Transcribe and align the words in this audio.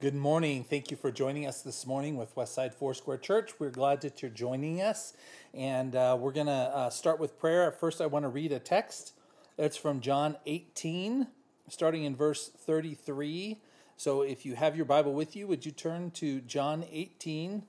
Good 0.00 0.14
morning. 0.14 0.62
Thank 0.62 0.92
you 0.92 0.96
for 0.96 1.10
joining 1.10 1.44
us 1.44 1.62
this 1.62 1.84
morning 1.84 2.16
with 2.16 2.32
Westside 2.36 2.72
Foursquare 2.72 3.18
Church. 3.18 3.54
We're 3.58 3.70
glad 3.70 4.00
that 4.02 4.22
you're 4.22 4.30
joining 4.30 4.80
us. 4.80 5.12
And 5.52 5.96
uh, 5.96 6.16
we're 6.20 6.30
going 6.30 6.46
to 6.46 6.52
uh, 6.52 6.88
start 6.88 7.18
with 7.18 7.36
prayer. 7.36 7.72
First, 7.72 8.00
I 8.00 8.06
want 8.06 8.22
to 8.22 8.28
read 8.28 8.52
a 8.52 8.60
text. 8.60 9.12
It's 9.58 9.76
from 9.76 10.00
John 10.00 10.36
18, 10.46 11.26
starting 11.68 12.04
in 12.04 12.14
verse 12.14 12.48
33. 12.48 13.60
So 13.96 14.22
if 14.22 14.46
you 14.46 14.54
have 14.54 14.76
your 14.76 14.84
Bible 14.84 15.14
with 15.14 15.34
you, 15.34 15.48
would 15.48 15.66
you 15.66 15.72
turn 15.72 16.12
to 16.12 16.42
John 16.42 16.84
18, 16.92 17.64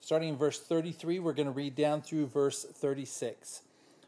starting 0.00 0.28
in 0.28 0.36
verse 0.36 0.60
33? 0.60 1.18
We're 1.18 1.32
going 1.32 1.46
to 1.46 1.52
read 1.52 1.74
down 1.74 2.00
through 2.00 2.28
verse 2.28 2.62
36. 2.62 3.62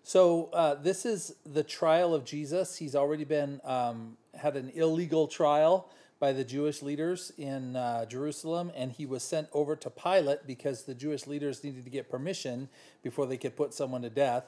So 0.05 0.49
uh, 0.53 0.77
this 0.77 1.05
is 1.05 1.35
the 1.45 1.65
trial 1.65 2.15
of 2.15 2.25
Jesus. 2.25 2.77
He's 2.77 2.95
already 2.95 3.25
been 3.25 3.61
um, 3.65 4.17
had 4.37 4.55
an 4.55 4.71
illegal 4.77 5.27
trial 5.27 5.91
by 6.21 6.32
the 6.32 6.45
Jewish 6.45 6.82
leaders 6.82 7.32
in 7.39 7.77
uh, 7.77 8.05
Jerusalem, 8.07 8.73
and 8.74 8.93
he 8.93 9.06
was 9.06 9.23
sent 9.23 9.48
over 9.52 9.77
to 9.77 9.88
Pilate 9.88 10.47
because 10.47 10.83
the 10.83 10.95
Jewish 10.95 11.27
leaders 11.27 11.62
needed 11.62 11.84
to 11.84 11.91
get 11.91 12.10
permission 12.10 12.69
before 13.02 13.27
they 13.27 13.37
could 13.37 13.56
put 13.56 13.73
someone 13.73 14.02
to 14.02 14.10
death. 14.10 14.45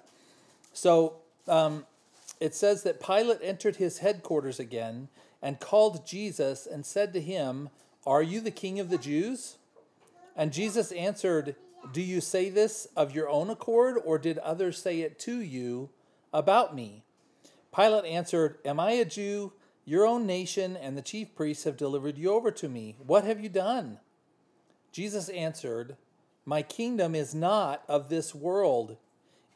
So 0.72 1.16
um, 1.46 1.86
it 2.40 2.54
says 2.54 2.82
that 2.82 3.00
Pilate 3.00 3.40
entered 3.42 3.76
his 3.76 3.98
headquarters 3.98 4.58
again 4.58 5.08
and 5.42 5.60
called 5.60 6.06
Jesus 6.06 6.66
and 6.66 6.84
said 6.84 7.12
to 7.12 7.20
him, 7.20 7.70
Are 8.06 8.22
you 8.22 8.40
the 8.40 8.50
king 8.50 8.80
of 8.80 8.90
the 8.90 8.98
Jews? 8.98 9.56
And 10.36 10.52
Jesus 10.52 10.90
answered, 10.92 11.54
Do 11.92 12.00
you 12.00 12.20
say 12.20 12.50
this 12.50 12.88
of 12.96 13.14
your 13.14 13.28
own 13.28 13.50
accord, 13.50 13.96
or 14.04 14.18
did 14.18 14.38
others 14.38 14.78
say 14.78 15.00
it 15.00 15.18
to 15.20 15.40
you 15.40 15.90
about 16.32 16.74
me? 16.74 17.04
Pilate 17.74 18.04
answered, 18.04 18.58
Am 18.64 18.80
I 18.80 18.92
a 18.92 19.04
Jew? 19.04 19.52
Your 19.90 20.06
own 20.06 20.24
nation 20.24 20.76
and 20.76 20.96
the 20.96 21.02
chief 21.02 21.34
priests 21.34 21.64
have 21.64 21.76
delivered 21.76 22.16
you 22.16 22.32
over 22.32 22.52
to 22.52 22.68
me. 22.68 22.94
What 23.04 23.24
have 23.24 23.40
you 23.40 23.48
done? 23.48 23.98
Jesus 24.92 25.28
answered, 25.30 25.96
My 26.44 26.62
kingdom 26.62 27.16
is 27.16 27.34
not 27.34 27.82
of 27.88 28.08
this 28.08 28.32
world. 28.32 28.98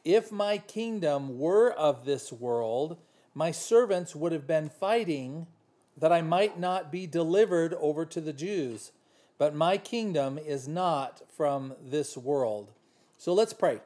If 0.03 0.33
my 0.33 0.57
kingdom 0.57 1.39
were 1.39 1.71
of 1.71 2.03
this 2.03 2.33
world, 2.33 2.97
my 3.33 3.51
servants 3.51 4.13
would 4.13 4.33
have 4.33 4.45
been 4.45 4.67
fighting 4.67 5.47
that 5.95 6.11
I 6.11 6.21
might 6.21 6.59
not 6.59 6.91
be 6.91 7.07
delivered 7.07 7.73
over 7.75 8.05
to 8.07 8.19
the 8.19 8.33
Jews. 8.33 8.91
But 9.37 9.55
my 9.55 9.77
kingdom 9.77 10.37
is 10.37 10.67
not 10.67 11.21
from 11.33 11.75
this 11.81 12.17
world. 12.17 12.73
So 13.17 13.33
let's 13.33 13.53
pray. 13.53 13.79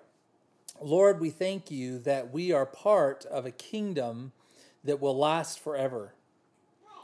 Lord, 0.82 1.20
we 1.20 1.30
thank 1.30 1.70
you 1.70 2.00
that 2.00 2.34
we 2.34 2.52
are 2.52 2.66
part 2.66 3.24
of 3.26 3.46
a 3.46 3.52
kingdom 3.52 4.32
that 4.84 5.00
will 5.00 5.16
last 5.16 5.60
forever 5.60 6.16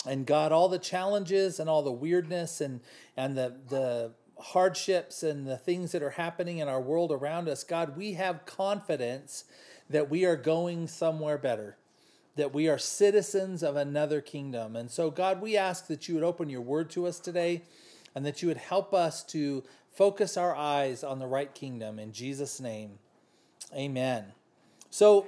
and 0.08 0.25
God, 0.25 0.52
all 0.52 0.70
the 0.70 0.80
challenges 0.80 1.59
and 1.59 1.70
all 1.70 1.84
the 1.84 1.92
weirdness 1.92 2.61
and 2.61 2.81
and 3.17 3.38
the 3.38 3.56
the 3.70 4.11
hardships 4.38 5.23
and 5.23 5.48
the 5.48 5.58
things 5.58 5.92
that 5.92 6.03
are 6.03 6.11
happening 6.11 6.58
in 6.59 6.67
our 6.67 6.81
world 6.81 7.11
around 7.11 7.48
us, 7.48 7.64
God, 7.64 7.95
we 7.95 8.14
have 8.14 8.45
confidence 8.45 9.45
that 9.89 10.09
we 10.09 10.26
are 10.26 10.36
going 10.36 10.88
somewhere 10.88 11.38
better, 11.38 11.78
that 12.36 12.53
we 12.53 12.67
are 12.67 12.78
citizens 12.78 13.64
of 13.64 13.76
another 13.76 14.22
kingdom. 14.22 14.76
And 14.76 14.89
so, 14.89 15.09
God, 15.09 15.42
we 15.42 15.56
ask 15.56 15.88
that 15.88 16.08
you 16.08 16.16
would 16.16 16.23
open 16.23 16.50
your 16.50 16.61
word 16.61 16.89
to 16.92 17.08
us 17.08 17.20
today 17.20 17.61
and 18.14 18.26
that 18.26 18.42
you 18.42 18.48
would 18.48 18.58
help 18.58 18.94
us 18.94 19.23
to 19.23 19.64
focus 19.92 20.36
our 20.36 20.56
eyes 20.56 21.03
on 21.03 21.20
the 21.20 21.28
right 21.28 21.53
kingdom. 21.53 22.00
In 22.00 22.11
Jesus' 22.11 22.59
name, 22.59 23.00
amen. 23.73 24.26
So, 24.89 25.28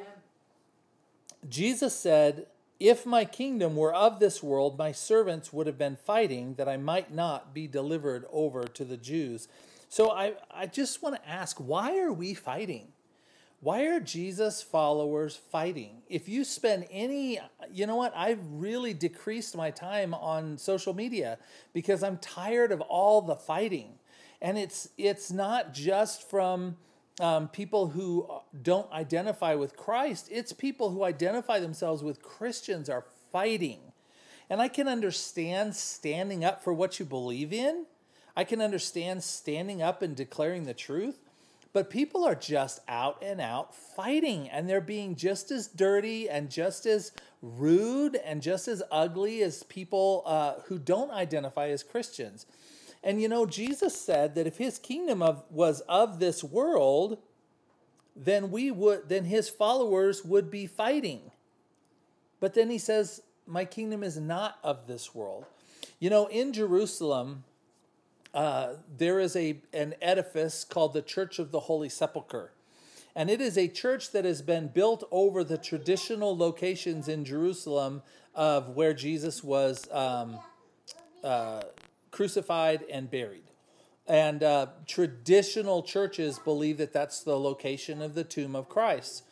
Jesus 1.48 1.96
said, 1.96 2.48
if 2.80 3.06
my 3.06 3.26
kingdom 3.26 3.76
were 3.76 3.94
of 3.94 4.20
this 4.20 4.44
world, 4.44 4.78
my 4.78 4.92
servants 4.92 5.52
would 5.52 5.68
have 5.68 5.78
been 5.78 5.96
fighting 5.96 6.56
that 6.56 6.70
I 6.70 6.78
might 6.78 7.14
not 7.14 7.54
be 7.54 7.68
delivered 7.68 8.26
over 8.32 8.66
to 8.66 8.86
the 8.86 8.98
Jews. 8.98 9.48
So 9.90 10.12
I, 10.12 10.34
I 10.52 10.68
just 10.68 11.02
want 11.02 11.16
to 11.16 11.30
ask 11.30 11.58
why 11.58 11.98
are 12.00 12.14
we 12.14 12.34
fighting? 12.34 12.90
Why 13.60 13.86
are 13.88 14.00
Jesus 14.00 14.62
followers 14.62 15.36
fighting? 15.36 16.04
If 16.08 16.30
you 16.30 16.44
spend 16.44 16.86
any, 16.92 17.40
you 17.72 17.88
know 17.88 17.96
what, 17.96 18.16
I've 18.16 18.46
really 18.52 18.94
decreased 18.94 19.56
my 19.56 19.72
time 19.72 20.14
on 20.14 20.60
social 20.60 20.94
media 20.94 21.40
because 21.74 22.04
I'm 22.04 22.18
tired 22.18 22.72
of 22.72 22.82
all 22.82 23.22
the 23.22 23.36
fighting. 23.36 23.94
And 24.40 24.60
it's 24.60 24.90
it's 25.00 25.32
not 25.32 25.74
just 25.74 26.30
from 26.30 26.78
um, 27.20 27.48
people 27.48 27.88
who 27.88 28.30
don't 28.62 28.92
identify 28.92 29.56
with 29.56 29.76
Christ, 29.76 30.28
it's 30.32 30.54
people 30.54 30.92
who 30.92 31.04
identify 31.04 31.60
themselves 31.60 32.04
with 32.04 32.22
Christians 32.22 32.90
are 32.90 33.06
fighting. 33.32 33.80
And 34.50 34.62
I 34.62 34.68
can 34.68 34.88
understand 34.88 35.76
standing 35.76 36.46
up 36.46 36.64
for 36.64 36.74
what 36.74 37.00
you 37.00 37.06
believe 37.06 37.52
in. 37.52 37.86
I 38.36 38.44
can 38.44 38.62
understand 38.62 39.24
standing 39.24 39.82
up 39.82 40.02
and 40.02 40.16
declaring 40.16 40.66
the 40.66 40.74
truth. 40.74 41.18
But 41.74 41.90
people 41.90 42.24
are 42.24 42.36
just 42.36 42.80
out 42.88 43.22
and 43.22 43.42
out 43.42 43.76
fighting, 43.76 44.50
and 44.50 44.70
they're 44.70 44.82
being 44.82 45.16
just 45.16 45.52
as 45.52 45.68
dirty 45.68 46.30
and 46.30 46.50
just 46.50 46.86
as 46.86 47.12
rude 47.42 48.16
and 48.16 48.42
just 48.42 48.68
as 48.68 48.82
ugly 48.90 49.44
as 49.44 49.64
people 49.64 50.24
uh, 50.26 50.54
who 50.68 50.80
don't 50.80 51.12
identify 51.12 51.68
as 51.70 51.84
Christians. 51.84 52.46
And 53.08 53.22
you 53.22 53.30
know, 53.30 53.46
Jesus 53.46 53.98
said 53.98 54.36
that 54.36 54.48
if 54.48 54.58
his 54.58 54.78
kingdom 54.78 55.22
of, 55.22 55.42
was 55.50 55.80
of 55.88 56.20
this 56.20 56.44
world, 56.44 57.20
then 58.18 58.52
we 58.52 58.70
would 58.70 59.08
then 59.08 59.24
his 59.24 59.48
followers 59.48 60.26
would 60.26 60.52
be 60.52 60.68
fighting. 60.68 61.32
But 62.42 62.54
then 62.54 62.70
he 62.70 62.78
says, 62.78 63.22
My 63.46 63.64
kingdom 63.64 64.04
is 64.04 64.18
not 64.18 64.60
of 64.62 64.88
this 64.88 65.16
world. 65.16 65.46
You 66.02 66.10
know, 66.10 66.26
in 66.26 66.52
Jerusalem, 66.52 67.46
uh, 68.34 68.74
there 68.98 69.22
is 69.22 69.38
a 69.38 69.62
an 69.72 69.96
edifice 70.02 70.66
called 70.66 70.92
the 70.92 71.02
Church 71.02 71.40
of 71.40 71.52
the 71.52 71.62
Holy 71.62 71.88
Sepulchre. 71.88 72.52
And 73.16 73.30
it 73.30 73.40
is 73.40 73.58
a 73.58 73.70
church 73.70 74.12
that 74.12 74.26
has 74.26 74.42
been 74.42 74.68
built 74.68 75.08
over 75.12 75.46
the 75.46 75.58
traditional 75.58 76.36
locations 76.38 77.08
in 77.08 77.24
Jerusalem 77.24 78.02
of 78.36 78.76
where 78.76 78.94
Jesus 78.94 79.42
was 79.42 79.88
um, 79.94 80.40
uh, 81.24 81.62
crucified 82.12 82.84
and 82.92 83.10
buried. 83.10 83.44
And 84.08 84.42
uh, 84.42 84.68
traditional 84.86 85.84
churches 85.84 86.40
believe 86.40 86.78
that 86.78 86.94
that's 86.94 87.22
the 87.22 87.38
location 87.38 88.02
of 88.02 88.16
the 88.16 88.24
tomb 88.24 88.56
of 88.56 88.70
Christ. 88.70 89.24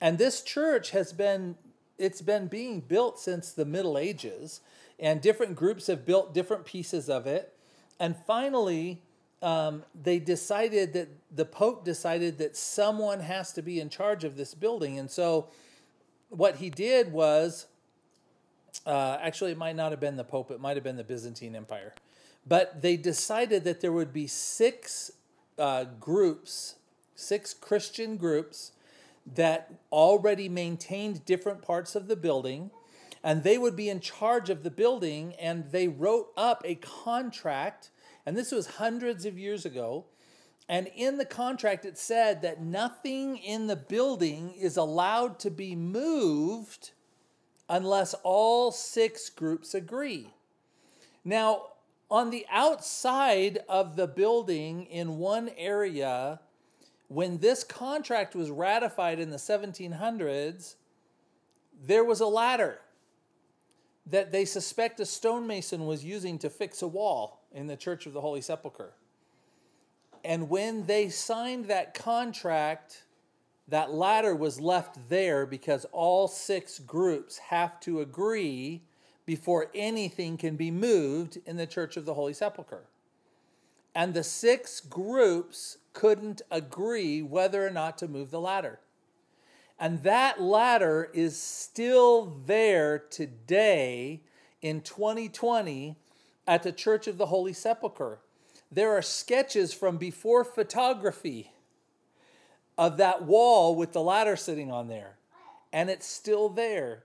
And 0.00 0.18
this 0.18 0.42
church 0.42 0.90
has 0.90 1.12
been 1.12 1.56
it's 1.98 2.22
been 2.22 2.46
being 2.46 2.80
built 2.80 3.18
since 3.18 3.50
the 3.50 3.64
Middle 3.64 3.98
Ages, 3.98 4.60
and 5.00 5.20
different 5.20 5.56
groups 5.56 5.88
have 5.88 6.06
built 6.06 6.32
different 6.32 6.64
pieces 6.64 7.10
of 7.10 7.26
it. 7.26 7.52
And 7.98 8.14
finally, 8.24 9.02
um, 9.42 9.84
they 10.00 10.20
decided 10.20 10.92
that 10.92 11.08
the 11.34 11.44
Pope 11.44 11.84
decided 11.84 12.38
that 12.38 12.56
someone 12.56 13.18
has 13.18 13.52
to 13.54 13.62
be 13.62 13.80
in 13.80 13.88
charge 13.88 14.22
of 14.22 14.36
this 14.36 14.54
building. 14.54 14.96
And 14.96 15.10
so, 15.10 15.48
what 16.28 16.56
he 16.56 16.70
did 16.70 17.12
was 17.12 17.66
uh, 18.86 19.18
actually, 19.20 19.52
it 19.52 19.58
might 19.58 19.76
not 19.76 19.90
have 19.90 20.00
been 20.00 20.16
the 20.16 20.24
Pope, 20.24 20.50
it 20.50 20.60
might 20.60 20.76
have 20.76 20.84
been 20.84 20.96
the 20.96 21.04
Byzantine 21.04 21.54
Empire. 21.54 21.94
But 22.48 22.80
they 22.82 22.96
decided 22.96 23.64
that 23.64 23.80
there 23.80 23.92
would 23.92 24.12
be 24.12 24.26
six 24.26 25.10
uh, 25.58 25.84
groups, 26.00 26.76
six 27.14 27.52
Christian 27.52 28.16
groups 28.16 28.72
that 29.34 29.74
already 29.92 30.48
maintained 30.48 31.26
different 31.26 31.60
parts 31.60 31.94
of 31.94 32.08
the 32.08 32.16
building, 32.16 32.70
and 33.22 33.42
they 33.42 33.58
would 33.58 33.76
be 33.76 33.90
in 33.90 34.00
charge 34.00 34.48
of 34.48 34.62
the 34.62 34.70
building. 34.70 35.34
And 35.38 35.70
they 35.70 35.88
wrote 35.88 36.28
up 36.36 36.62
a 36.64 36.76
contract, 36.76 37.90
and 38.24 38.36
this 38.36 38.52
was 38.52 38.66
hundreds 38.66 39.26
of 39.26 39.38
years 39.38 39.66
ago. 39.66 40.06
And 40.70 40.88
in 40.94 41.18
the 41.18 41.24
contract, 41.24 41.84
it 41.84 41.98
said 41.98 42.42
that 42.42 42.62
nothing 42.62 43.38
in 43.38 43.66
the 43.66 43.76
building 43.76 44.54
is 44.54 44.76
allowed 44.76 45.38
to 45.40 45.50
be 45.50 45.74
moved 45.74 46.92
unless 47.68 48.14
all 48.22 48.70
six 48.70 49.28
groups 49.30 49.74
agree. 49.74 50.28
Now, 51.24 51.64
on 52.10 52.30
the 52.30 52.46
outside 52.50 53.58
of 53.68 53.96
the 53.96 54.06
building 54.06 54.86
in 54.86 55.18
one 55.18 55.50
area, 55.56 56.40
when 57.08 57.38
this 57.38 57.64
contract 57.64 58.34
was 58.34 58.50
ratified 58.50 59.18
in 59.18 59.30
the 59.30 59.36
1700s, 59.36 60.76
there 61.86 62.04
was 62.04 62.20
a 62.20 62.26
ladder 62.26 62.80
that 64.06 64.32
they 64.32 64.44
suspect 64.44 65.00
a 65.00 65.06
stonemason 65.06 65.86
was 65.86 66.04
using 66.04 66.38
to 66.38 66.48
fix 66.48 66.80
a 66.80 66.88
wall 66.88 67.42
in 67.52 67.66
the 67.66 67.76
Church 67.76 68.06
of 68.06 68.14
the 68.14 68.20
Holy 68.20 68.40
Sepulchre. 68.40 68.94
And 70.24 70.48
when 70.48 70.86
they 70.86 71.10
signed 71.10 71.66
that 71.66 71.94
contract, 71.94 73.04
that 73.68 73.92
ladder 73.92 74.34
was 74.34 74.60
left 74.60 75.10
there 75.10 75.44
because 75.44 75.84
all 75.92 76.26
six 76.26 76.78
groups 76.78 77.38
have 77.38 77.78
to 77.80 78.00
agree 78.00 78.82
before 79.28 79.70
anything 79.74 80.38
can 80.38 80.56
be 80.56 80.70
moved 80.70 81.36
in 81.44 81.58
the 81.58 81.66
Church 81.66 81.98
of 81.98 82.06
the 82.06 82.14
Holy 82.14 82.32
Sepulchre. 82.32 82.84
And 83.94 84.14
the 84.14 84.24
six 84.24 84.80
groups 84.80 85.76
couldn't 85.92 86.40
agree 86.50 87.20
whether 87.20 87.66
or 87.66 87.68
not 87.68 87.98
to 87.98 88.08
move 88.08 88.30
the 88.30 88.40
ladder. 88.40 88.80
And 89.78 90.02
that 90.02 90.40
ladder 90.40 91.10
is 91.12 91.38
still 91.38 92.38
there 92.46 92.98
today 92.98 94.22
in 94.62 94.80
2020 94.80 95.94
at 96.46 96.62
the 96.62 96.72
Church 96.72 97.06
of 97.06 97.18
the 97.18 97.26
Holy 97.26 97.52
Sepulchre. 97.52 98.20
There 98.72 98.96
are 98.96 99.02
sketches 99.02 99.74
from 99.74 99.98
before 99.98 100.42
photography 100.42 101.52
of 102.78 102.96
that 102.96 103.24
wall 103.24 103.76
with 103.76 103.92
the 103.92 104.00
ladder 104.00 104.36
sitting 104.36 104.72
on 104.72 104.88
there, 104.88 105.18
and 105.70 105.90
it's 105.90 106.06
still 106.06 106.48
there. 106.48 107.02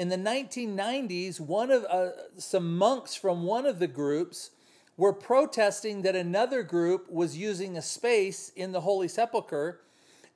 In 0.00 0.08
the 0.08 0.16
1990s, 0.16 1.40
one 1.40 1.70
of 1.70 1.84
uh, 1.84 2.12
some 2.38 2.78
monks 2.78 3.14
from 3.14 3.42
one 3.42 3.66
of 3.66 3.78
the 3.78 3.86
groups 3.86 4.50
were 4.96 5.12
protesting 5.12 6.00
that 6.00 6.16
another 6.16 6.62
group 6.62 7.10
was 7.10 7.36
using 7.36 7.76
a 7.76 7.82
space 7.82 8.50
in 8.56 8.72
the 8.72 8.80
Holy 8.80 9.08
Sepulchre, 9.08 9.82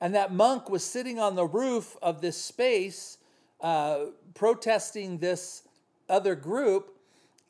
and 0.03 0.15
that 0.15 0.35
monk 0.35 0.69
was 0.69 0.85
sitting 0.85 1.19
on 1.19 1.35
the 1.35 1.47
roof 1.47 1.97
of 2.03 2.21
this 2.21 2.37
space 2.37 3.17
uh, 3.63 4.01
protesting 4.35 5.17
this 5.17 5.63
other 6.11 6.35
group. 6.35 6.99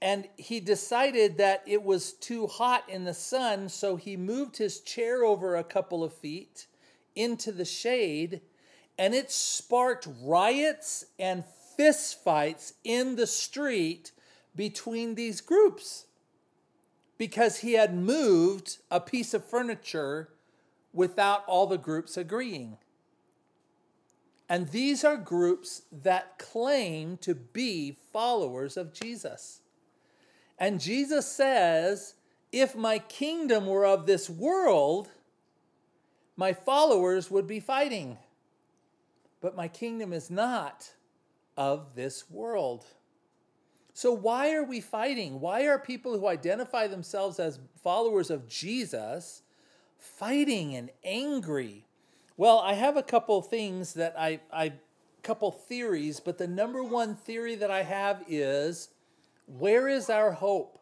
And 0.01 0.29
he 0.37 0.61
decided 0.61 1.37
that 1.39 1.65
it 1.67 1.83
was 1.83 2.13
too 2.13 2.47
hot 2.47 2.89
in 2.89 3.03
the 3.03 3.13
sun, 3.13 3.69
so 3.69 3.97
he 3.97 4.17
moved 4.17 4.57
his 4.57 4.79
chair 4.79 5.25
over 5.25 5.57
a 5.57 5.65
couple 5.65 6.05
of 6.05 6.15
feet 6.15 6.69
into 7.17 7.51
the 7.51 7.65
shade, 7.65 8.41
and 8.97 9.15
it 9.17 9.33
sparked 9.33 10.07
riots 10.23 11.07
and 11.19 11.43
fistfights 11.79 12.73
in 12.85 13.17
the 13.17 13.27
street 13.27 14.13
between 14.55 15.15
these 15.15 15.41
groups 15.41 16.07
because 17.19 17.59
he 17.59 17.75
had 17.75 17.95
moved 17.95 18.79
a 18.91 19.01
piece 19.01 19.35
of 19.35 19.45
furniture 19.45 20.29
without 20.93 21.45
all 21.47 21.67
the 21.67 21.79
groups 21.79 22.17
agreeing. 22.17 22.77
And 24.49 24.69
these 24.69 25.05
are 25.05 25.17
groups 25.17 25.83
that 25.91 26.39
claim 26.39 27.17
to 27.19 27.35
be 27.35 27.97
followers 28.13 28.77
of 28.77 28.93
Jesus. 28.93 29.61
And 30.59 30.81
Jesus 30.81 31.27
says, 31.27 32.15
if 32.53 32.77
my 32.77 32.99
kingdom 32.99 33.67
were 33.67 33.87
of 33.87 34.07
this 34.07 34.31
world, 34.31 35.09
my 36.37 36.53
followers 36.53 37.31
would 37.31 37.47
be 37.47 37.59
fighting. 37.59 38.19
But 39.41 39.57
my 39.57 39.67
kingdom 39.67 40.13
is 40.13 40.31
not 40.31 40.91
of 41.57 41.95
this 41.95 42.31
world. 42.31 42.85
So, 43.93 44.13
why 44.13 44.53
are 44.55 44.65
we 44.65 44.81
fighting? 44.81 45.41
Why 45.41 45.67
are 45.67 45.79
people 45.79 46.19
who 46.19 46.27
identify 46.27 46.89
themselves 46.89 47.39
as 47.39 47.61
followers 47.83 48.31
of 48.31 48.49
Jesus 48.49 49.43
fighting 49.97 50.75
and 50.75 50.91
angry? 51.05 51.87
Well, 52.37 52.59
I 52.59 52.75
have 52.75 52.97
a 52.97 53.03
couple 53.03 53.41
things 53.41 53.95
that 53.95 54.15
I, 54.19 54.41
I 54.53 54.73
couple 55.25 55.51
theories, 55.51 56.21
but 56.21 56.39
the 56.39 56.47
number 56.47 56.85
one 56.85 57.17
theory 57.17 57.57
that 57.57 57.71
I 57.71 57.83
have 57.83 58.23
is 58.29 58.91
where 59.47 59.89
is 59.89 60.09
our 60.09 60.33
hope? 60.33 60.79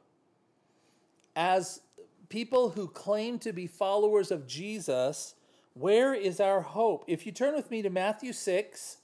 As 1.34 1.80
people 2.28 2.70
who 2.70 2.88
claim 2.88 3.38
to 3.38 3.52
be 3.52 3.66
followers 3.66 4.30
of 4.30 4.46
Jesus, 4.46 5.34
where 5.74 6.12
is 6.12 6.40
our 6.40 6.60
hope? 6.60 7.04
If 7.06 7.24
you 7.24 7.32
turn 7.32 7.54
with 7.54 7.70
me 7.70 7.80
to 7.82 7.90
Matthew 7.90 8.32
6, 8.32 8.98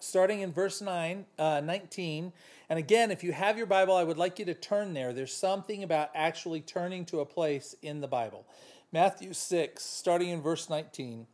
starting 0.00 0.40
in 0.40 0.52
verse 0.52 0.80
9, 0.80 1.24
uh, 1.38 1.60
19, 1.60 2.32
and 2.70 2.78
again, 2.78 3.10
if 3.10 3.24
you 3.24 3.32
have 3.32 3.56
your 3.56 3.66
Bible, 3.66 3.94
I 3.96 4.04
would 4.04 4.16
like 4.16 4.38
you 4.38 4.44
to 4.44 4.54
turn 4.54 4.94
there. 4.94 5.12
There's 5.12 5.34
something 5.34 5.82
about 5.82 6.10
actually 6.14 6.60
turning 6.60 7.04
to 7.06 7.18
a 7.18 7.26
place 7.26 7.74
in 7.82 8.00
the 8.00 8.06
Bible. 8.06 8.46
Matthew 8.92 9.32
6, 9.32 9.82
starting 9.82 10.28
in 10.28 10.40
verse 10.40 10.70
19. 10.70 11.26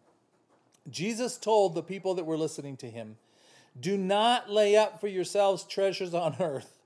Jesus 0.88 1.36
told 1.36 1.74
the 1.74 1.82
people 1.82 2.14
that 2.14 2.24
were 2.24 2.38
listening 2.38 2.76
to 2.78 2.88
him, 2.88 3.16
Do 3.78 3.98
not 3.98 4.50
lay 4.50 4.76
up 4.76 5.00
for 5.00 5.08
yourselves 5.08 5.64
treasures 5.64 6.14
on 6.14 6.36
earth, 6.40 6.78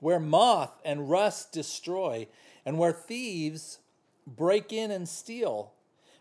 where 0.00 0.20
moth 0.20 0.80
and 0.84 1.10
rust 1.10 1.52
destroy, 1.52 2.28
and 2.64 2.78
where 2.78 2.92
thieves 2.92 3.78
break 4.26 4.72
in 4.72 4.90
and 4.90 5.08
steal. 5.08 5.72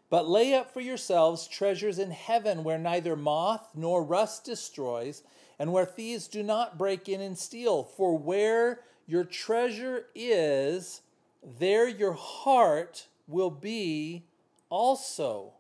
But 0.10 0.30
lay 0.30 0.54
up 0.54 0.74
for 0.74 0.80
yourselves 0.80 1.48
treasures 1.48 2.00
in 2.00 2.12
heaven, 2.12 2.64
where 2.64 2.78
neither 2.78 3.16
moth 3.16 3.70
nor 3.76 4.04
rust 4.04 4.46
destroys, 4.46 5.24
and 5.60 5.74
where 5.74 5.86
thieves 5.86 6.28
do 6.28 6.44
not 6.44 6.78
break 6.78 7.10
in 7.10 7.20
and 7.20 7.38
steal. 7.38 7.84
For 7.84 8.18
where 8.18 8.82
your 9.06 9.24
treasure 9.24 10.06
is, 10.16 11.02
there 11.44 11.88
your 11.88 12.14
heart 12.14 13.08
will 13.28 13.50
be 13.50 14.24
also. 14.70 15.54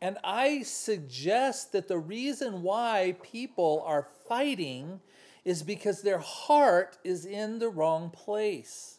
And 0.00 0.16
I 0.22 0.62
suggest 0.62 1.72
that 1.72 1.88
the 1.88 1.98
reason 1.98 2.62
why 2.62 3.16
people 3.22 3.82
are 3.84 4.06
fighting 4.28 5.00
is 5.44 5.62
because 5.62 6.02
their 6.02 6.18
heart 6.18 6.98
is 7.02 7.24
in 7.24 7.58
the 7.58 7.68
wrong 7.68 8.10
place. 8.10 8.97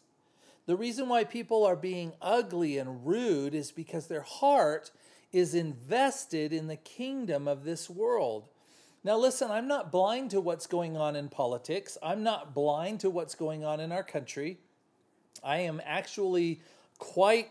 The 0.70 0.76
reason 0.76 1.08
why 1.08 1.24
people 1.24 1.66
are 1.66 1.74
being 1.74 2.12
ugly 2.22 2.78
and 2.78 3.04
rude 3.04 3.56
is 3.56 3.72
because 3.72 4.06
their 4.06 4.20
heart 4.20 4.92
is 5.32 5.52
invested 5.52 6.52
in 6.52 6.68
the 6.68 6.76
kingdom 6.76 7.48
of 7.48 7.64
this 7.64 7.90
world. 7.90 8.46
Now, 9.02 9.18
listen, 9.18 9.50
I'm 9.50 9.66
not 9.66 9.90
blind 9.90 10.30
to 10.30 10.40
what's 10.40 10.68
going 10.68 10.96
on 10.96 11.16
in 11.16 11.28
politics. 11.28 11.98
I'm 12.00 12.22
not 12.22 12.54
blind 12.54 13.00
to 13.00 13.10
what's 13.10 13.34
going 13.34 13.64
on 13.64 13.80
in 13.80 13.90
our 13.90 14.04
country. 14.04 14.58
I 15.42 15.56
am 15.58 15.82
actually 15.84 16.60
quite 16.98 17.50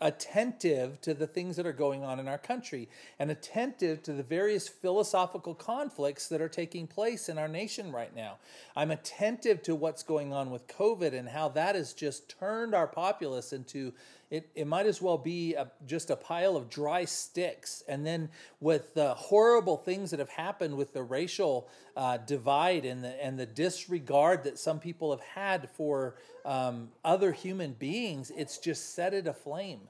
attentive 0.00 1.00
to 1.00 1.14
the 1.14 1.26
things 1.26 1.56
that 1.56 1.66
are 1.66 1.72
going 1.72 2.04
on 2.04 2.20
in 2.20 2.28
our 2.28 2.38
country 2.38 2.88
and 3.18 3.30
attentive 3.30 4.02
to 4.02 4.12
the 4.12 4.22
various 4.22 4.68
philosophical 4.68 5.54
conflicts 5.54 6.28
that 6.28 6.40
are 6.40 6.48
taking 6.48 6.86
place 6.86 7.28
in 7.28 7.38
our 7.38 7.48
nation 7.48 7.90
right 7.90 8.14
now. 8.14 8.36
I'm 8.76 8.90
attentive 8.90 9.62
to 9.62 9.74
what's 9.74 10.02
going 10.02 10.32
on 10.32 10.50
with 10.50 10.68
COVID 10.68 11.14
and 11.14 11.28
how 11.28 11.48
that 11.50 11.74
has 11.74 11.94
just 11.94 12.28
turned 12.28 12.74
our 12.74 12.86
populace 12.86 13.52
into 13.52 13.92
it, 14.30 14.48
it 14.54 14.66
might 14.66 14.86
as 14.86 15.00
well 15.00 15.18
be 15.18 15.54
a, 15.54 15.70
just 15.86 16.10
a 16.10 16.16
pile 16.16 16.56
of 16.56 16.68
dry 16.68 17.04
sticks. 17.04 17.84
And 17.86 18.04
then 18.04 18.28
with 18.60 18.94
the 18.94 19.14
horrible 19.14 19.76
things 19.76 20.10
that 20.10 20.18
have 20.18 20.30
happened 20.30 20.76
with 20.76 20.92
the 20.92 21.02
racial 21.02 21.68
uh, 21.96 22.18
divide 22.18 22.84
and 22.84 23.04
the, 23.04 23.24
and 23.24 23.38
the 23.38 23.46
disregard 23.46 24.44
that 24.44 24.58
some 24.58 24.80
people 24.80 25.12
have 25.12 25.20
had 25.20 25.70
for 25.70 26.16
um, 26.44 26.88
other 27.04 27.32
human 27.32 27.72
beings, 27.72 28.32
it's 28.36 28.58
just 28.58 28.94
set 28.94 29.14
it 29.14 29.26
aflame. 29.26 29.80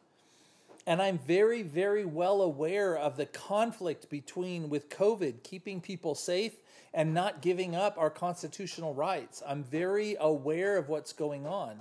And 0.86 1.02
I'm 1.02 1.18
very, 1.18 1.62
very 1.62 2.04
well 2.04 2.42
aware 2.42 2.96
of 2.96 3.16
the 3.16 3.26
conflict 3.26 4.08
between 4.08 4.68
with 4.68 4.88
COVID, 4.88 5.42
keeping 5.42 5.80
people 5.80 6.14
safe 6.14 6.52
and 6.94 7.12
not 7.12 7.42
giving 7.42 7.74
up 7.74 7.98
our 7.98 8.10
constitutional 8.10 8.94
rights. 8.94 9.42
I'm 9.46 9.64
very 9.64 10.16
aware 10.20 10.76
of 10.76 10.88
what's 10.88 11.12
going 11.12 11.46
on. 11.46 11.80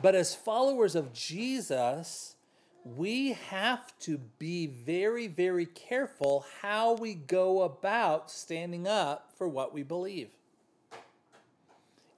But 0.00 0.14
as 0.14 0.34
followers 0.34 0.94
of 0.94 1.12
Jesus, 1.12 2.36
we 2.84 3.32
have 3.32 3.98
to 4.00 4.18
be 4.38 4.66
very, 4.66 5.26
very 5.26 5.66
careful 5.66 6.46
how 6.62 6.94
we 6.94 7.14
go 7.14 7.62
about 7.62 8.30
standing 8.30 8.86
up 8.86 9.32
for 9.36 9.48
what 9.48 9.74
we 9.74 9.82
believe. 9.82 10.28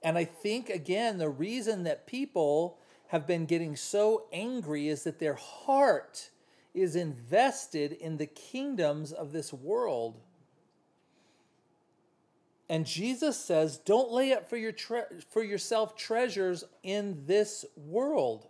And 0.03 0.17
I 0.17 0.25
think, 0.25 0.69
again, 0.69 1.17
the 1.17 1.29
reason 1.29 1.83
that 1.83 2.07
people 2.07 2.77
have 3.07 3.27
been 3.27 3.45
getting 3.45 3.75
so 3.75 4.25
angry 4.31 4.87
is 4.87 5.03
that 5.03 5.19
their 5.19 5.33
heart 5.33 6.29
is 6.73 6.95
invested 6.95 7.91
in 7.91 8.17
the 8.17 8.25
kingdoms 8.25 9.11
of 9.11 9.31
this 9.31 9.51
world 9.51 10.19
and 12.71 12.85
Jesus 12.85 13.37
says, 13.37 13.79
don't 13.79 14.13
lay 14.13 14.31
up 14.31 14.49
for, 14.49 14.55
your 14.55 14.71
tre- 14.71 15.03
for 15.29 15.43
yourself 15.43 15.97
treasures 15.97 16.63
in 16.83 17.25
this 17.25 17.65
world. 17.75 18.47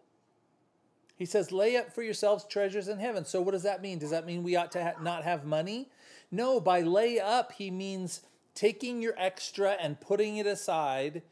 He 1.16 1.25
says, 1.25 1.51
lay 1.51 1.75
up 1.75 1.92
for 1.92 2.04
yourselves 2.04 2.46
treasures 2.46 2.88
in 2.88 3.00
heaven. 3.00 3.25
So, 3.25 3.42
what 3.42 3.54
does 3.54 3.63
that 3.63 3.82
mean? 3.82 3.98
Does 3.98 4.12
that 4.12 4.28
mean 4.28 4.44
we 4.44 4.56
ought 4.56 4.72
to 4.74 4.84
ha- 4.84 5.01
not 5.01 5.24
have 5.24 5.44
money? 5.44 5.90
No, 6.30 6.60
by 6.60 6.82
lay 6.82 7.20
up, 7.20 7.54
he 7.54 7.72
means 7.72 8.22
taking 8.54 9.01
your 9.01 9.16
extra 9.18 9.72
and 9.72 10.00
putting 10.00 10.38
it 10.38 10.46
aside. 10.46 11.24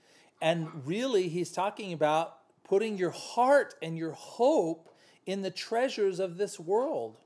And 0.42 0.82
really, 0.84 1.28
he's 1.28 1.52
talking 1.52 1.94
about 1.94 2.38
putting 2.64 2.98
your 2.98 3.12
heart 3.12 3.76
and 3.84 4.00
your 4.00 4.14
hope 4.14 4.92
in 5.28 5.44
the 5.44 5.52
treasures 5.52 6.20
of 6.20 6.38
this 6.38 6.60
world. 6.60 7.20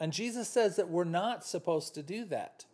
And 0.00 0.12
Jesus 0.12 0.48
says 0.48 0.74
that 0.74 0.88
we're 0.88 1.04
not 1.04 1.46
supposed 1.46 1.94
to 1.94 2.02
do 2.02 2.24
that. 2.24 2.64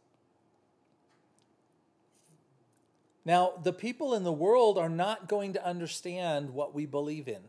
Now, 3.25 3.52
the 3.62 3.73
people 3.73 4.14
in 4.14 4.23
the 4.23 4.33
world 4.33 4.76
are 4.76 4.88
not 4.88 5.28
going 5.28 5.54
to 5.54 5.66
understand 5.66 6.50
what 6.50 6.75
we 6.75 6.85
believe 6.85 7.26
in. 7.28 7.40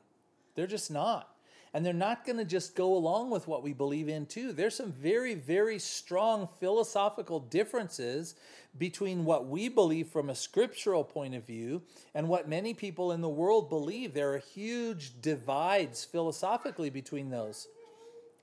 They're 0.55 0.67
just 0.67 0.89
not. 0.89 1.29
And 1.73 1.85
they're 1.85 1.91
not 1.91 2.25
going 2.25 2.37
to 2.37 2.45
just 2.45 2.73
go 2.73 2.95
along 2.95 3.31
with 3.31 3.49
what 3.49 3.61
we 3.61 3.73
believe 3.73 4.07
in, 4.07 4.25
too. 4.25 4.53
There's 4.53 4.75
some 4.75 4.93
very, 4.93 5.35
very 5.35 5.77
strong 5.77 6.47
philosophical 6.61 7.41
differences 7.41 8.35
between 8.77 9.25
what 9.25 9.47
we 9.47 9.67
believe 9.67 10.07
from 10.07 10.29
a 10.29 10.35
scriptural 10.35 11.03
point 11.03 11.35
of 11.35 11.45
view 11.45 11.81
and 12.13 12.29
what 12.29 12.47
many 12.47 12.73
people 12.73 13.11
in 13.11 13.19
the 13.19 13.27
world 13.27 13.69
believe. 13.69 14.13
There 14.13 14.33
are 14.33 14.39
huge 14.39 15.21
divides 15.21 16.05
philosophically 16.05 16.89
between 16.89 17.29
those. 17.29 17.67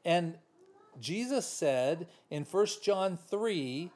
And 0.05 0.37
Jesus 1.01 1.47
said 1.47 2.09
in 2.31 2.45
1 2.45 2.67
John 2.83 3.19
3 3.31 3.91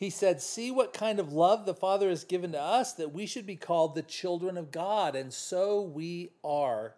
he 0.00 0.08
said, 0.08 0.40
See 0.40 0.70
what 0.70 0.94
kind 0.94 1.20
of 1.20 1.34
love 1.34 1.66
the 1.66 1.74
Father 1.74 2.08
has 2.08 2.24
given 2.24 2.52
to 2.52 2.60
us 2.60 2.94
that 2.94 3.12
we 3.12 3.26
should 3.26 3.44
be 3.44 3.54
called 3.54 3.94
the 3.94 4.00
children 4.00 4.56
of 4.56 4.72
God, 4.72 5.14
and 5.14 5.30
so 5.30 5.82
we 5.82 6.30
are. 6.42 6.94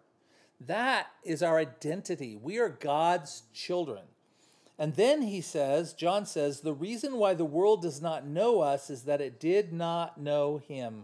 That 0.65 1.07
is 1.21 1.43
our 1.43 1.57
identity. 1.57 2.39
We 2.41 2.59
are 2.59 2.69
God's 2.69 3.43
children. 3.53 4.03
And 4.79 4.95
then 4.95 5.23
he 5.23 5.41
says, 5.41 5.91
John 5.91 6.25
says, 6.25 6.61
the 6.61 6.71
reason 6.71 7.17
why 7.17 7.33
the 7.33 7.43
world 7.43 7.81
does 7.81 8.01
not 8.01 8.25
know 8.25 8.61
us 8.61 8.89
is 8.89 9.03
that 9.03 9.19
it 9.19 9.37
did 9.37 9.73
not 9.73 10.17
know 10.17 10.61
him. 10.65 11.03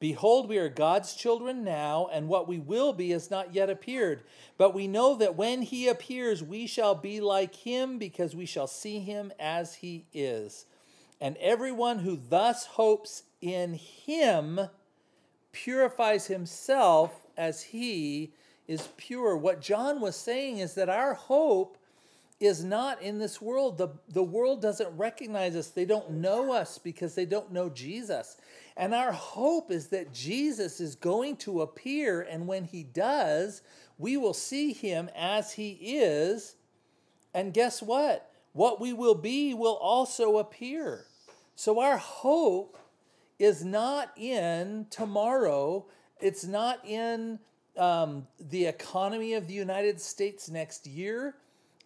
Behold, 0.00 0.48
we 0.48 0.58
are 0.58 0.68
God's 0.68 1.14
children 1.14 1.62
now, 1.62 2.08
and 2.12 2.26
what 2.26 2.48
we 2.48 2.58
will 2.58 2.92
be 2.92 3.10
has 3.10 3.30
not 3.30 3.54
yet 3.54 3.70
appeared. 3.70 4.24
But 4.58 4.74
we 4.74 4.88
know 4.88 5.14
that 5.14 5.36
when 5.36 5.62
he 5.62 5.86
appears, 5.86 6.42
we 6.42 6.66
shall 6.66 6.96
be 6.96 7.20
like 7.20 7.54
him, 7.54 7.98
because 7.98 8.34
we 8.34 8.46
shall 8.46 8.66
see 8.66 8.98
him 8.98 9.32
as 9.38 9.76
he 9.76 10.06
is. 10.12 10.66
And 11.20 11.36
everyone 11.36 11.98
who 11.98 12.16
thus 12.16 12.64
hopes 12.64 13.24
in 13.40 13.74
him 13.74 14.60
purifies 15.52 16.26
himself 16.26 17.26
as 17.36 17.62
he 17.62 18.32
is 18.66 18.88
pure. 18.96 19.36
What 19.36 19.60
John 19.60 20.00
was 20.00 20.16
saying 20.16 20.58
is 20.58 20.74
that 20.74 20.88
our 20.88 21.14
hope 21.14 21.76
is 22.38 22.64
not 22.64 23.02
in 23.02 23.18
this 23.18 23.40
world. 23.40 23.76
The, 23.76 23.88
the 24.08 24.22
world 24.22 24.62
doesn't 24.62 24.96
recognize 24.96 25.54
us, 25.54 25.68
they 25.68 25.84
don't 25.84 26.10
know 26.12 26.52
us 26.52 26.78
because 26.78 27.14
they 27.14 27.26
don't 27.26 27.52
know 27.52 27.68
Jesus. 27.68 28.36
And 28.76 28.94
our 28.94 29.12
hope 29.12 29.70
is 29.70 29.88
that 29.88 30.14
Jesus 30.14 30.80
is 30.80 30.94
going 30.94 31.36
to 31.38 31.60
appear, 31.60 32.22
and 32.22 32.46
when 32.46 32.64
he 32.64 32.82
does, 32.82 33.60
we 33.98 34.16
will 34.16 34.32
see 34.32 34.72
him 34.72 35.10
as 35.14 35.52
he 35.52 35.72
is. 35.72 36.54
And 37.34 37.52
guess 37.52 37.82
what? 37.82 38.30
What 38.52 38.80
we 38.80 38.92
will 38.94 39.14
be 39.14 39.52
will 39.52 39.76
also 39.76 40.38
appear. 40.38 41.04
So 41.60 41.80
our 41.80 41.98
hope 41.98 42.78
is 43.38 43.62
not 43.62 44.16
in 44.16 44.86
tomorrow, 44.88 45.84
it's 46.18 46.46
not 46.46 46.82
in 46.86 47.38
um, 47.76 48.26
the 48.38 48.64
economy 48.64 49.34
of 49.34 49.46
the 49.46 49.52
United 49.52 50.00
States 50.00 50.48
next 50.48 50.86
year. 50.86 51.34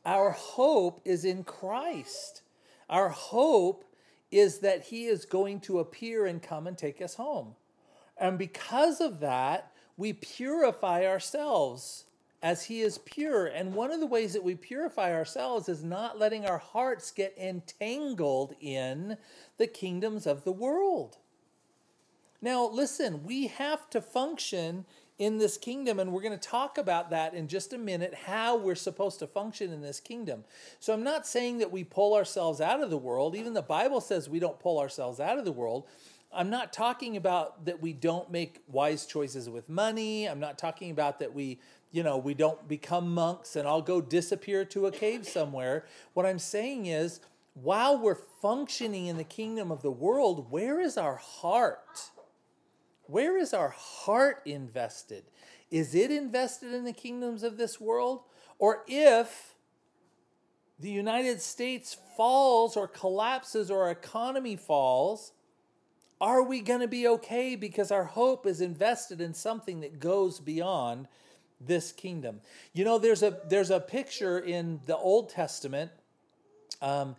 Our 0.06 0.30
hope 0.30 1.00
is 1.04 1.24
in 1.24 1.42
Christ. 1.42 2.42
Our 2.88 3.08
hope 3.08 3.84
is 4.30 4.60
that 4.60 4.84
He 4.84 5.06
is 5.06 5.24
going 5.24 5.58
to 5.62 5.80
appear 5.80 6.24
and 6.24 6.40
come 6.40 6.68
and 6.68 6.78
take 6.78 7.02
us 7.02 7.16
home. 7.16 7.56
And 8.16 8.38
because 8.38 9.00
of 9.00 9.18
that, 9.18 9.72
we 9.96 10.12
purify 10.12 11.04
ourselves 11.04 12.04
as 12.44 12.64
He 12.64 12.82
is 12.82 12.98
pure. 12.98 13.46
And 13.46 13.74
one 13.74 13.90
of 13.90 14.00
the 14.00 14.06
ways 14.06 14.34
that 14.34 14.44
we 14.44 14.54
purify 14.54 15.14
ourselves 15.14 15.66
is 15.66 15.82
not 15.82 16.18
letting 16.18 16.44
our 16.44 16.58
hearts 16.58 17.10
get 17.10 17.34
entangled 17.38 18.54
in 18.60 19.16
the 19.56 19.66
kingdoms 19.66 20.26
of 20.26 20.44
the 20.44 20.52
world. 20.52 21.16
Now, 22.42 22.68
listen, 22.68 23.24
we 23.24 23.46
have 23.46 23.88
to 23.90 24.02
function 24.02 24.84
in 25.18 25.38
this 25.38 25.56
kingdom, 25.56 25.98
and 25.98 26.12
we're 26.12 26.20
going 26.20 26.38
to 26.38 26.48
talk 26.48 26.76
about 26.76 27.08
that 27.10 27.32
in 27.32 27.48
just 27.48 27.72
a 27.72 27.78
minute 27.78 28.12
how 28.12 28.58
we're 28.58 28.74
supposed 28.74 29.20
to 29.20 29.26
function 29.26 29.72
in 29.72 29.80
this 29.80 29.98
kingdom. 29.98 30.44
So, 30.80 30.92
I'm 30.92 31.04
not 31.04 31.26
saying 31.26 31.58
that 31.58 31.72
we 31.72 31.82
pull 31.82 32.14
ourselves 32.14 32.60
out 32.60 32.82
of 32.82 32.90
the 32.90 32.98
world. 32.98 33.34
Even 33.34 33.54
the 33.54 33.62
Bible 33.62 34.02
says 34.02 34.28
we 34.28 34.38
don't 34.38 34.60
pull 34.60 34.78
ourselves 34.78 35.18
out 35.18 35.38
of 35.38 35.46
the 35.46 35.52
world. 35.52 35.86
I'm 36.34 36.50
not 36.50 36.72
talking 36.72 37.16
about 37.16 37.64
that 37.66 37.80
we 37.80 37.92
don't 37.92 38.30
make 38.30 38.62
wise 38.68 39.06
choices 39.06 39.48
with 39.48 39.68
money. 39.68 40.26
I'm 40.26 40.40
not 40.40 40.58
talking 40.58 40.90
about 40.90 41.18
that 41.20 41.34
we, 41.34 41.60
you 41.92 42.02
know, 42.02 42.16
we 42.16 42.34
don't 42.34 42.66
become 42.68 43.14
monks 43.14 43.56
and 43.56 43.66
I'll 43.68 43.82
go 43.82 44.00
disappear 44.00 44.64
to 44.66 44.86
a 44.86 44.90
cave 44.90 45.26
somewhere. 45.26 45.86
What 46.12 46.26
I'm 46.26 46.38
saying 46.38 46.86
is, 46.86 47.20
while 47.54 47.96
we're 47.96 48.18
functioning 48.42 49.06
in 49.06 49.16
the 49.16 49.24
kingdom 49.24 49.70
of 49.70 49.82
the 49.82 49.90
world, 49.90 50.50
where 50.50 50.80
is 50.80 50.96
our 50.96 51.16
heart? 51.16 52.10
Where 53.06 53.38
is 53.38 53.54
our 53.54 53.68
heart 53.68 54.42
invested? 54.44 55.24
Is 55.70 55.94
it 55.94 56.10
invested 56.10 56.74
in 56.74 56.84
the 56.84 56.92
kingdoms 56.92 57.42
of 57.42 57.56
this 57.56 57.80
world? 57.80 58.22
Or 58.58 58.82
if 58.88 59.54
the 60.80 60.90
United 60.90 61.40
States 61.40 61.96
falls 62.16 62.76
or 62.76 62.88
collapses 62.88 63.70
or 63.70 63.84
our 63.84 63.90
economy 63.90 64.56
falls, 64.56 65.32
are 66.24 66.42
we 66.42 66.62
going 66.62 66.80
to 66.80 66.88
be 66.88 67.06
okay 67.06 67.54
because 67.54 67.90
our 67.90 68.04
hope 68.04 68.46
is 68.46 68.62
invested 68.62 69.20
in 69.20 69.34
something 69.34 69.80
that 69.80 70.00
goes 70.00 70.40
beyond 70.40 71.06
this 71.60 71.92
kingdom? 71.92 72.40
You 72.72 72.86
know, 72.86 72.98
there's 72.98 73.22
a 73.22 73.40
there's 73.46 73.70
a 73.70 73.78
picture 73.78 74.38
in 74.38 74.80
the 74.86 74.96
Old 74.96 75.28
Testament 75.28 75.90
um, 76.80 77.14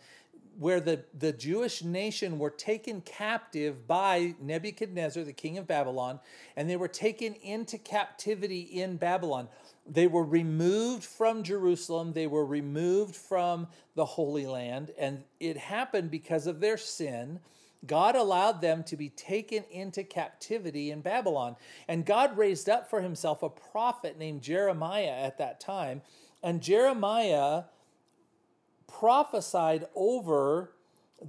where 0.57 0.79
the, 0.79 1.03
the 1.19 1.31
Jewish 1.31 1.83
nation 1.83 2.39
were 2.39 2.49
taken 2.49 3.01
captive 3.01 3.85
by 3.85 4.33
Nebuchadnezzar, 4.41 5.23
the 5.23 5.33
king 5.33 5.59
of 5.59 5.67
Babylon, 5.67 6.19
and 6.55 6.67
they 6.67 6.75
were 6.75 6.87
taken 6.87 7.35
into 7.35 7.77
captivity 7.77 8.61
in 8.61 8.97
Babylon. 8.97 9.49
They 9.85 10.07
were 10.07 10.23
removed 10.23 11.03
from 11.03 11.43
Jerusalem, 11.43 12.13
they 12.13 12.25
were 12.25 12.45
removed 12.45 13.15
from 13.15 13.67
the 13.93 14.05
Holy 14.05 14.47
Land, 14.47 14.89
and 14.97 15.23
it 15.39 15.57
happened 15.57 16.09
because 16.09 16.47
of 16.47 16.59
their 16.59 16.77
sin. 16.77 17.39
God 17.87 18.15
allowed 18.15 18.61
them 18.61 18.83
to 18.85 18.95
be 18.95 19.09
taken 19.09 19.63
into 19.71 20.03
captivity 20.03 20.91
in 20.91 21.01
Babylon. 21.01 21.55
And 21.87 22.05
God 22.05 22.37
raised 22.37 22.69
up 22.69 22.89
for 22.89 23.01
himself 23.01 23.43
a 23.43 23.49
prophet 23.49 24.17
named 24.17 24.41
Jeremiah 24.41 25.15
at 25.23 25.37
that 25.37 25.59
time. 25.59 26.01
And 26.43 26.61
Jeremiah 26.61 27.63
prophesied 28.87 29.87
over 29.95 30.71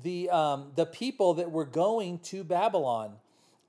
the, 0.02 0.30
um, 0.30 0.72
the 0.74 0.86
people 0.86 1.34
that 1.34 1.50
were 1.50 1.64
going 1.64 2.18
to 2.20 2.44
Babylon. 2.44 3.16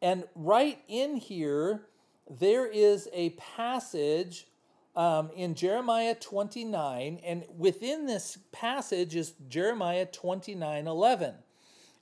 And 0.02 0.26
right 0.36 0.80
in 0.88 1.16
here, 1.16 1.88
there 2.30 2.68
is 2.68 3.08
a 3.14 3.32
passage 3.32 4.48
um, 4.96 5.30
in 5.36 5.54
Jeremiah 5.54 6.16
29, 6.16 7.20
and 7.24 7.44
within 7.56 8.08
this 8.08 8.40
passage 8.52 9.16
is 9.16 9.34
Jeremiah 9.48 10.08
29 10.08 10.88
11. 10.88 11.36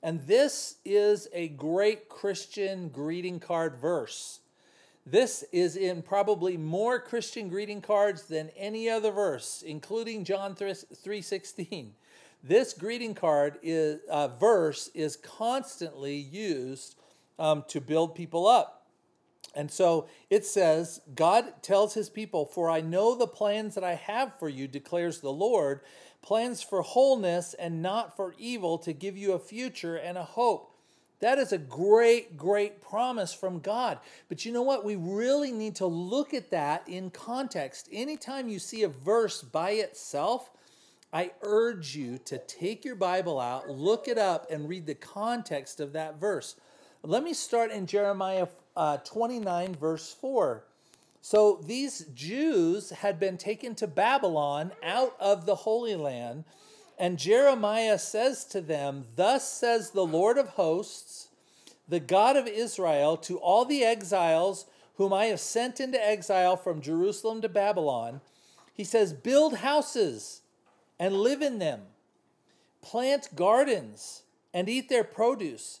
And 0.02 0.20
this 0.26 0.76
is 0.84 1.28
a 1.32 1.48
great 1.48 2.08
Christian 2.08 2.88
greeting 2.88 3.40
card 3.40 3.76
verse. 3.76 4.40
This 5.04 5.44
is 5.52 5.76
in 5.76 6.02
probably 6.02 6.56
more 6.56 6.98
Christian 6.98 7.48
greeting 7.48 7.80
cards 7.80 8.22
than 8.24 8.50
any 8.56 8.90
other 8.90 9.12
verse, 9.12 9.62
including 9.64 10.24
John 10.24 10.54
3:16. 10.56 11.94
This 12.42 12.72
greeting 12.72 13.14
card 13.14 13.58
is 13.62 14.00
uh, 14.08 14.28
verse 14.28 14.88
is 14.94 15.16
constantly 15.16 16.16
used 16.16 16.96
um, 17.38 17.64
to 17.68 17.80
build 17.80 18.14
people 18.14 18.46
up. 18.46 18.76
And 19.56 19.70
so 19.70 20.06
it 20.28 20.44
says, 20.44 21.00
God 21.14 21.62
tells 21.62 21.94
his 21.94 22.10
people, 22.10 22.44
For 22.44 22.68
I 22.68 22.82
know 22.82 23.16
the 23.16 23.26
plans 23.26 23.74
that 23.74 23.84
I 23.84 23.94
have 23.94 24.38
for 24.38 24.48
you, 24.48 24.68
declares 24.68 25.20
the 25.20 25.32
Lord, 25.32 25.80
plans 26.22 26.62
for 26.62 26.82
wholeness 26.82 27.54
and 27.54 27.82
not 27.82 28.16
for 28.16 28.34
evil, 28.38 28.78
to 28.78 28.92
give 28.92 29.16
you 29.16 29.32
a 29.32 29.38
future 29.38 29.96
and 29.96 30.18
a 30.18 30.24
hope. 30.24 30.72
That 31.20 31.38
is 31.38 31.52
a 31.52 31.58
great, 31.58 32.36
great 32.36 32.82
promise 32.82 33.32
from 33.32 33.60
God. 33.60 33.98
But 34.28 34.44
you 34.44 34.52
know 34.52 34.62
what? 34.62 34.84
We 34.84 34.96
really 34.96 35.50
need 35.50 35.76
to 35.76 35.86
look 35.86 36.34
at 36.34 36.50
that 36.50 36.86
in 36.88 37.10
context. 37.10 37.88
Anytime 37.90 38.48
you 38.48 38.58
see 38.58 38.82
a 38.82 38.88
verse 38.88 39.40
by 39.40 39.70
itself, 39.70 40.50
I 41.12 41.30
urge 41.42 41.96
you 41.96 42.18
to 42.26 42.38
take 42.38 42.84
your 42.84 42.96
Bible 42.96 43.40
out, 43.40 43.70
look 43.70 44.08
it 44.08 44.18
up, 44.18 44.50
and 44.50 44.68
read 44.68 44.86
the 44.86 44.94
context 44.94 45.80
of 45.80 45.94
that 45.94 46.20
verse. 46.20 46.56
Let 47.02 47.22
me 47.22 47.32
start 47.32 47.70
in 47.70 47.86
Jeremiah 47.86 48.48
uh, 48.76 48.98
29, 48.98 49.74
verse 49.76 50.12
4. 50.20 50.64
So 51.28 51.58
these 51.60 52.06
Jews 52.14 52.90
had 52.90 53.18
been 53.18 53.36
taken 53.36 53.74
to 53.74 53.88
Babylon 53.88 54.70
out 54.80 55.16
of 55.18 55.44
the 55.44 55.56
Holy 55.56 55.96
Land 55.96 56.44
and 57.00 57.18
Jeremiah 57.18 57.98
says 57.98 58.44
to 58.44 58.60
them, 58.60 59.06
Thus 59.16 59.50
says 59.50 59.90
the 59.90 60.06
Lord 60.06 60.38
of 60.38 60.50
hosts, 60.50 61.30
the 61.88 61.98
God 61.98 62.36
of 62.36 62.46
Israel, 62.46 63.16
to 63.16 63.38
all 63.38 63.64
the 63.64 63.82
exiles 63.82 64.66
whom 64.98 65.12
I 65.12 65.24
have 65.24 65.40
sent 65.40 65.80
into 65.80 66.00
exile 66.00 66.56
from 66.56 66.80
Jerusalem 66.80 67.42
to 67.42 67.48
Babylon. 67.48 68.20
He 68.72 68.84
says, 68.84 69.12
Build 69.12 69.56
houses 69.56 70.42
and 70.96 71.12
live 71.12 71.42
in 71.42 71.58
them, 71.58 71.80
plant 72.82 73.30
gardens 73.34 74.22
and 74.54 74.68
eat 74.68 74.88
their 74.88 75.02
produce. 75.02 75.80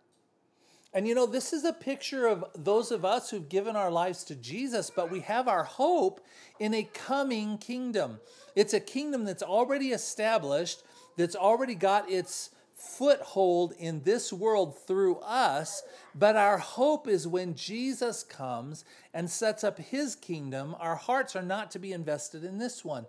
And 0.93 1.07
you 1.07 1.15
know, 1.15 1.25
this 1.25 1.53
is 1.53 1.63
a 1.63 1.71
picture 1.71 2.27
of 2.27 2.43
those 2.53 2.91
of 2.91 3.05
us 3.05 3.29
who've 3.29 3.47
given 3.47 3.75
our 3.75 3.91
lives 3.91 4.23
to 4.25 4.35
Jesus, 4.35 4.91
but 4.93 5.09
we 5.09 5.21
have 5.21 5.47
our 5.47 5.63
hope 5.63 6.19
in 6.59 6.73
a 6.73 6.83
coming 6.83 7.57
kingdom. 7.57 8.19
It's 8.55 8.73
a 8.73 8.79
kingdom 8.79 9.23
that's 9.23 9.43
already 9.43 9.91
established, 9.91 10.83
that's 11.15 11.35
already 11.35 11.75
got 11.75 12.11
its 12.11 12.49
foothold 12.81 13.73
in 13.77 14.01
this 14.03 14.33
world 14.33 14.77
through 14.85 15.17
us, 15.19 15.83
but 16.15 16.35
our 16.35 16.57
hope 16.57 17.07
is 17.07 17.27
when 17.27 17.55
Jesus 17.55 18.23
comes 18.23 18.83
and 19.13 19.29
sets 19.29 19.63
up 19.63 19.77
his 19.77 20.15
kingdom, 20.15 20.75
our 20.79 20.95
hearts 20.95 21.35
are 21.35 21.43
not 21.43 21.71
to 21.71 21.79
be 21.79 21.93
invested 21.93 22.43
in 22.43 22.57
this 22.57 22.83
one. 22.83 23.05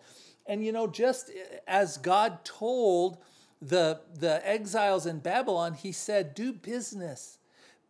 And 0.47 0.65
you 0.65 0.73
know, 0.73 0.87
just 0.87 1.31
as 1.67 1.97
God 1.97 2.45
told 2.45 3.19
the, 3.61 4.01
the 4.15 4.47
exiles 4.47 5.07
in 5.07 5.21
Babylon, 5.21 5.75
he 5.75 5.93
said, 5.93 6.35
Do 6.35 6.53
business, 6.53 7.39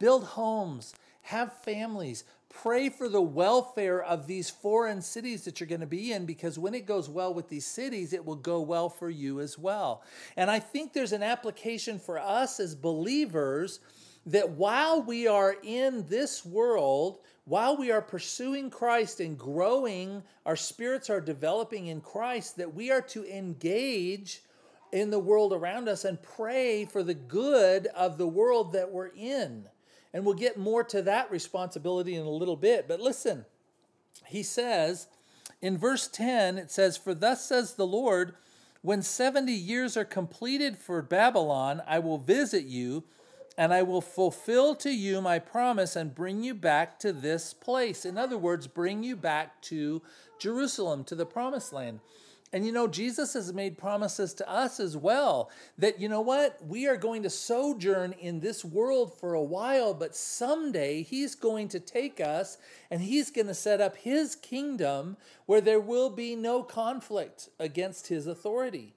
build 0.03 0.25
homes, 0.25 0.97
have 1.21 1.53
families, 1.63 2.25
pray 2.49 2.89
for 2.89 3.09
the 3.09 3.23
welfare 3.23 4.03
of 4.03 4.27
these 4.27 4.51
foreign 4.51 5.01
cities 5.01 5.45
that 5.45 5.61
you're 5.61 5.69
going 5.69 5.81
to 5.81 5.87
be 5.87 6.11
in 6.11 6.27
because 6.27 6.59
when 6.59 6.75
it 6.75 6.87
goes 6.87 7.09
well 7.09 7.33
with 7.33 7.49
these 7.49 7.65
cities, 7.65 8.13
it 8.13 8.25
will 8.25 8.35
go 8.35 8.61
well 8.61 8.89
for 8.89 9.09
you 9.09 9.39
as 9.39 9.57
well. 9.57 10.03
And 10.37 10.51
I 10.51 10.59
think 10.59 10.93
there's 10.93 11.13
an 11.13 11.23
application 11.23 12.01
for 12.01 12.19
us 12.19 12.59
as 12.59 12.75
believers 12.75 13.79
that 14.27 14.51
while 14.51 15.01
we 15.01 15.29
are 15.29 15.55
in 15.63 16.05
this 16.09 16.45
world, 16.45 17.21
while 17.45 17.77
we 17.77 17.93
are 17.93 18.03
pursuing 18.03 18.71
Christ 18.71 19.21
and 19.21 19.39
growing, 19.39 20.25
our 20.45 20.57
spirits 20.57 21.11
are 21.11 21.21
developing 21.21 21.87
in 21.87 22.01
Christ, 22.01 22.57
that 22.57 22.75
we 22.75 22.91
are 22.91 23.03
to 23.03 23.25
engage 23.25 24.43
in 24.91 25.11
the 25.11 25.19
world 25.21 25.53
around 25.53 25.89
us 25.89 26.05
and 26.05 26.21
pray 26.21 26.87
for 26.87 27.05
the 27.05 27.15
good 27.15 27.87
of 27.87 28.19
the 28.19 28.27
world 28.27 28.73
that 28.73 28.91
we're 28.91 29.13
in. 29.17 29.69
And 30.15 30.25
we'll 30.25 30.35
get 30.35 30.59
more 30.59 30.85
to 30.85 31.03
that 31.03 31.31
responsibility 31.31 32.15
in 32.15 32.27
a 32.27 32.31
little 32.31 32.57
bit. 32.57 32.87
But 32.87 33.01
listen, 33.01 33.47
he 34.27 34.43
says 34.43 35.09
in 35.61 35.79
verse 35.79 36.09
10, 36.09 36.59
it 36.59 36.71
says, 36.71 36.97
For 36.97 37.15
thus 37.15 37.47
says 37.47 37.75
the 37.75 37.87
Lord, 37.87 38.35
when 38.83 39.01
70 39.01 39.53
years 39.53 39.97
are 39.97 40.05
completed 40.05 40.77
for 40.77 41.01
Babylon, 41.03 41.83
I 41.87 42.01
will 42.01 42.19
visit 42.19 42.65
you, 42.65 43.05
and 43.57 43.73
I 43.73 43.83
will 43.83 44.01
fulfill 44.01 44.75
to 44.77 44.91
you 44.91 45.21
my 45.21 45.39
promise 45.39 45.95
and 45.95 46.15
bring 46.15 46.43
you 46.43 46.53
back 46.55 46.99
to 47.01 47.13
this 47.13 47.55
place. 47.55 48.05
In 48.05 48.19
other 48.19 48.37
words, 48.37 48.67
bring 48.67 49.05
you 49.05 49.15
back 49.15 49.63
to 49.63 50.03
Jerusalem, 50.39 51.05
to 51.05 51.15
the 51.15 51.27
promised 51.27 51.73
land. 51.73 52.01
And 52.55 52.67
you 52.67 52.73
know, 52.73 52.87
Jesus 52.87 53.33
has 53.33 53.53
made 53.55 53.79
promises 53.79 54.35
to 54.35 54.51
us 54.51 54.79
as 54.79 54.95
well 54.95 55.51
that, 55.79 55.99
you 55.99 56.09
know 56.09 56.21
what, 56.21 56.59
we 56.67 56.87
are 56.87 56.99
going 56.99 57.23
to 57.23 57.31
sojourn 57.31 58.13
in 58.13 58.41
this 58.41 58.63
world 58.63 59.19
for 59.19 59.33
a 59.33 59.43
while, 59.43 59.95
but 59.95 60.15
someday 60.15 61.03
He's 61.03 61.35
going 61.35 61.69
to 61.69 61.81
take 61.81 62.21
us 62.21 62.59
and 62.91 63.01
He's 63.01 63.31
going 63.31 63.47
to 63.47 63.55
set 63.55 63.81
up 63.81 63.97
His 63.97 64.37
kingdom 64.37 65.17
where 65.47 65.63
there 65.63 65.81
will 65.81 66.11
be 66.11 66.37
no 66.37 66.63
conflict 66.63 67.49
against 67.59 68.09
His 68.09 68.27
authority. 68.27 68.95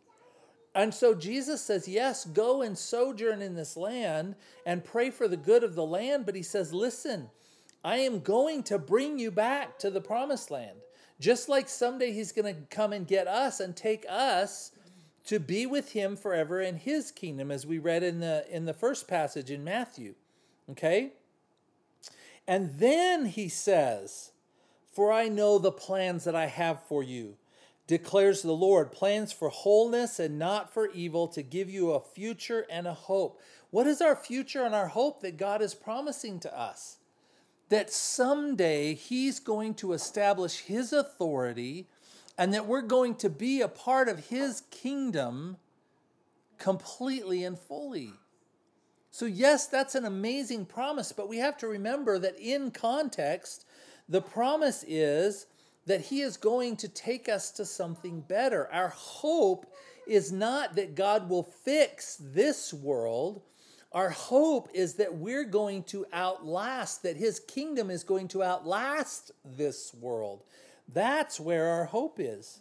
And 0.74 0.94
so 0.94 1.16
Jesus 1.16 1.62
says, 1.62 1.88
Yes, 1.88 2.26
go 2.26 2.62
and 2.62 2.78
sojourn 2.78 3.42
in 3.42 3.56
this 3.56 3.78
land 3.78 4.36
and 4.66 4.84
pray 4.84 5.10
for 5.10 5.30
the 5.30 5.38
good 5.38 5.64
of 5.64 5.76
the 5.76 5.86
land. 5.86 6.26
But 6.26 6.36
He 6.36 6.44
says, 6.44 6.74
Listen, 6.74 7.30
I 7.86 7.98
am 7.98 8.20
going 8.20 8.64
to 8.64 8.78
bring 8.78 9.18
you 9.18 9.32
back 9.32 9.80
to 9.80 9.90
the 9.90 10.02
promised 10.02 10.52
land. 10.52 10.80
Just 11.20 11.48
like 11.48 11.70
someday 11.70 12.12
he's 12.12 12.32
going 12.32 12.54
to 12.54 12.62
come 12.70 12.94
and 12.94 13.08
get 13.08 13.28
us 13.28 13.60
and 13.60 13.76
take 13.76 14.06
us 14.10 14.72
to 15.26 15.40
be 15.40 15.66
with 15.66 15.94
him 15.94 16.16
forever 16.16 16.62
in 16.62 16.76
his 16.76 17.12
kingdom 17.12 17.52
as 17.52 17.66
we 17.66 17.80
read 17.80 18.04
in 18.04 18.20
the 18.20 18.46
in 18.50 18.66
the 18.66 18.74
first 18.74 19.08
passage 19.08 19.50
in 19.50 19.64
Matthew. 19.64 20.16
Okay? 20.70 21.14
And 22.48 22.78
then 22.78 23.26
he 23.26 23.50
says, 23.50 24.32
"For 24.92 25.12
I 25.12 25.30
know 25.30 25.58
the 25.58 25.72
plans 25.72 26.26
that 26.26 26.36
I 26.36 26.48
have 26.48 26.84
for 26.84 27.02
you." 27.02 27.38
declares 27.88 28.42
the 28.42 28.52
Lord, 28.52 28.92
plans 28.92 29.32
for 29.32 29.50
wholeness 29.50 30.20
and 30.20 30.40
not 30.40 30.74
for 30.74 30.90
evil, 30.92 31.28
to 31.30 31.44
give 31.44 31.70
you 31.70 31.92
a 31.92 32.00
future 32.00 32.66
and 32.70 32.88
a 32.88 32.94
hope. 32.94 33.40
What 33.70 33.88
is 33.88 34.02
our 34.02 34.16
future 34.16 34.64
and 34.64 34.74
our 34.74 34.88
hope 34.88 35.22
that 35.22 35.38
God 35.38 35.62
is 35.62 35.76
promising 35.76 36.40
to 36.42 36.58
us? 36.58 36.98
That 37.70 37.92
someday 37.92 38.94
he's 38.94 39.40
going 39.40 39.74
to 39.76 39.94
establish 39.94 40.60
his 40.60 40.94
authority 40.94 41.88
and 42.38 42.54
that 42.54 42.68
we're 42.68 42.82
going 42.82 43.16
to 43.16 43.30
be 43.30 43.62
a 43.62 43.68
part 43.68 44.08
of 44.08 44.28
his 44.28 44.62
kingdom 44.70 45.58
completely 46.58 47.44
and 47.44 47.58
fully. 47.58 48.12
So, 49.12 49.26
yes, 49.26 49.68
that's 49.68 49.96
an 49.96 50.06
amazing 50.06 50.66
promise, 50.66 51.14
but 51.14 51.30
we 51.30 51.38
have 51.38 51.58
to 51.60 51.68
remember 51.68 52.20
that 52.20 52.38
in 52.38 52.72
context, 52.72 53.66
the 54.10 54.22
promise 54.22 54.84
is 54.88 55.48
that 55.86 56.02
he 56.02 56.22
is 56.22 56.36
going 56.36 56.76
to 56.78 56.90
take 56.90 57.30
us 57.30 57.52
to 57.52 57.66
something 57.66 58.22
better. 58.22 58.72
Our 58.74 58.90
hope 58.90 59.74
is 60.08 60.32
not 60.32 60.76
that 60.76 60.96
God 60.96 61.30
will 61.30 61.44
fix 61.44 62.18
this 62.20 62.74
world 62.74 63.42
our 63.96 64.10
hope 64.10 64.68
is 64.74 64.96
that 64.96 65.16
we're 65.16 65.46
going 65.46 65.82
to 65.84 66.06
outlast, 66.14 67.02
that 67.04 67.16
his 67.16 67.40
kingdom 67.40 67.90
is 67.90 68.04
going 68.04 68.28
to 68.28 68.44
outlast 68.44 69.32
this 69.46 69.94
world. 69.94 70.44
That's 70.94 71.40
where 71.40 71.68
our 71.68 71.86
hope 71.86 72.20
is. 72.20 72.60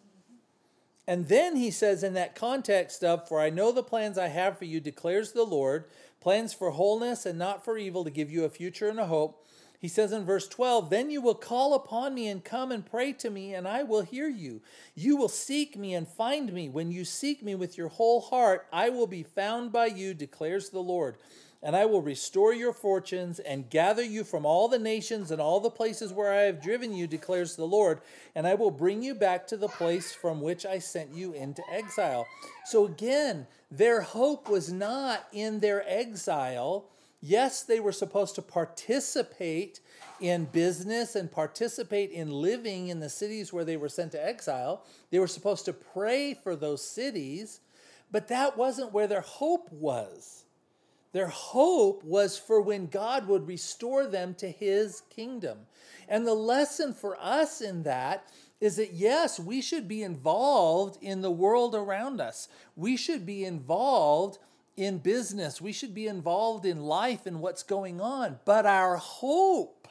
And 1.08 1.26
then 1.26 1.56
he 1.56 1.72
says, 1.72 2.04
in 2.04 2.14
that 2.14 2.36
context 2.36 3.02
of, 3.02 3.28
For 3.28 3.40
I 3.40 3.50
know 3.50 3.72
the 3.72 3.82
plans 3.82 4.16
I 4.16 4.28
have 4.28 4.56
for 4.56 4.64
you, 4.64 4.78
declares 4.78 5.32
the 5.32 5.42
Lord, 5.42 5.86
plans 6.20 6.54
for 6.54 6.70
wholeness 6.70 7.26
and 7.26 7.36
not 7.36 7.64
for 7.64 7.76
evil, 7.76 8.04
to 8.04 8.10
give 8.10 8.30
you 8.30 8.44
a 8.44 8.48
future 8.48 8.88
and 8.88 9.00
a 9.00 9.06
hope. 9.06 9.44
He 9.84 9.88
says 9.88 10.12
in 10.12 10.24
verse 10.24 10.48
12, 10.48 10.88
Then 10.88 11.10
you 11.10 11.20
will 11.20 11.34
call 11.34 11.74
upon 11.74 12.14
me 12.14 12.28
and 12.28 12.42
come 12.42 12.72
and 12.72 12.86
pray 12.86 13.12
to 13.12 13.28
me, 13.28 13.52
and 13.52 13.68
I 13.68 13.82
will 13.82 14.00
hear 14.00 14.26
you. 14.26 14.62
You 14.94 15.14
will 15.14 15.28
seek 15.28 15.76
me 15.76 15.92
and 15.92 16.08
find 16.08 16.50
me. 16.54 16.70
When 16.70 16.90
you 16.90 17.04
seek 17.04 17.42
me 17.42 17.54
with 17.54 17.76
your 17.76 17.88
whole 17.88 18.22
heart, 18.22 18.66
I 18.72 18.88
will 18.88 19.06
be 19.06 19.22
found 19.22 19.72
by 19.72 19.88
you, 19.88 20.14
declares 20.14 20.70
the 20.70 20.80
Lord. 20.80 21.18
And 21.62 21.76
I 21.76 21.84
will 21.84 22.00
restore 22.00 22.54
your 22.54 22.72
fortunes 22.72 23.40
and 23.40 23.68
gather 23.68 24.02
you 24.02 24.24
from 24.24 24.46
all 24.46 24.68
the 24.68 24.78
nations 24.78 25.30
and 25.30 25.38
all 25.38 25.60
the 25.60 25.68
places 25.68 26.14
where 26.14 26.32
I 26.32 26.44
have 26.44 26.62
driven 26.62 26.94
you, 26.94 27.06
declares 27.06 27.54
the 27.54 27.66
Lord. 27.66 28.00
And 28.34 28.46
I 28.46 28.54
will 28.54 28.70
bring 28.70 29.02
you 29.02 29.14
back 29.14 29.46
to 29.48 29.56
the 29.58 29.68
place 29.68 30.14
from 30.14 30.40
which 30.40 30.64
I 30.64 30.78
sent 30.78 31.12
you 31.12 31.34
into 31.34 31.62
exile. 31.70 32.26
So 32.64 32.86
again, 32.86 33.46
their 33.70 34.00
hope 34.00 34.48
was 34.48 34.72
not 34.72 35.26
in 35.30 35.60
their 35.60 35.84
exile 35.86 36.86
Yes, 37.26 37.62
they 37.62 37.80
were 37.80 37.90
supposed 37.90 38.34
to 38.34 38.42
participate 38.42 39.80
in 40.20 40.44
business 40.44 41.16
and 41.16 41.32
participate 41.32 42.10
in 42.10 42.30
living 42.30 42.88
in 42.88 43.00
the 43.00 43.08
cities 43.08 43.50
where 43.50 43.64
they 43.64 43.78
were 43.78 43.88
sent 43.88 44.12
to 44.12 44.22
exile. 44.22 44.84
They 45.10 45.18
were 45.18 45.26
supposed 45.26 45.64
to 45.64 45.72
pray 45.72 46.34
for 46.34 46.54
those 46.54 46.86
cities, 46.86 47.60
but 48.12 48.28
that 48.28 48.58
wasn't 48.58 48.92
where 48.92 49.06
their 49.06 49.22
hope 49.22 49.72
was. 49.72 50.44
Their 51.12 51.28
hope 51.28 52.04
was 52.04 52.36
for 52.36 52.60
when 52.60 52.88
God 52.88 53.26
would 53.26 53.48
restore 53.48 54.06
them 54.06 54.34
to 54.34 54.50
his 54.50 55.00
kingdom. 55.08 55.60
And 56.06 56.26
the 56.26 56.34
lesson 56.34 56.92
for 56.92 57.16
us 57.18 57.62
in 57.62 57.84
that 57.84 58.28
is 58.60 58.76
that 58.76 58.92
yes, 58.92 59.40
we 59.40 59.62
should 59.62 59.88
be 59.88 60.02
involved 60.02 60.98
in 61.00 61.22
the 61.22 61.30
world 61.30 61.74
around 61.74 62.20
us. 62.20 62.48
We 62.76 62.98
should 62.98 63.24
be 63.24 63.46
involved 63.46 64.36
in 64.76 64.98
business. 64.98 65.60
We 65.60 65.72
should 65.72 65.94
be 65.94 66.06
involved 66.06 66.66
in 66.66 66.80
life 66.80 67.26
and 67.26 67.40
what's 67.40 67.62
going 67.62 68.00
on. 68.00 68.38
But 68.44 68.66
our 68.66 68.96
hope, 68.96 69.88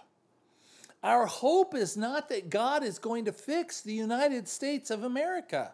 our 1.02 1.26
hope 1.26 1.76
is 1.76 1.96
not 1.96 2.30
that 2.30 2.50
God 2.50 2.84
is 2.84 3.00
going 3.00 3.26
to 3.26 3.32
fix 3.32 3.82
the 3.82 3.94
United 3.94 4.48
States 4.48 4.90
of 4.90 5.04
America. 5.04 5.74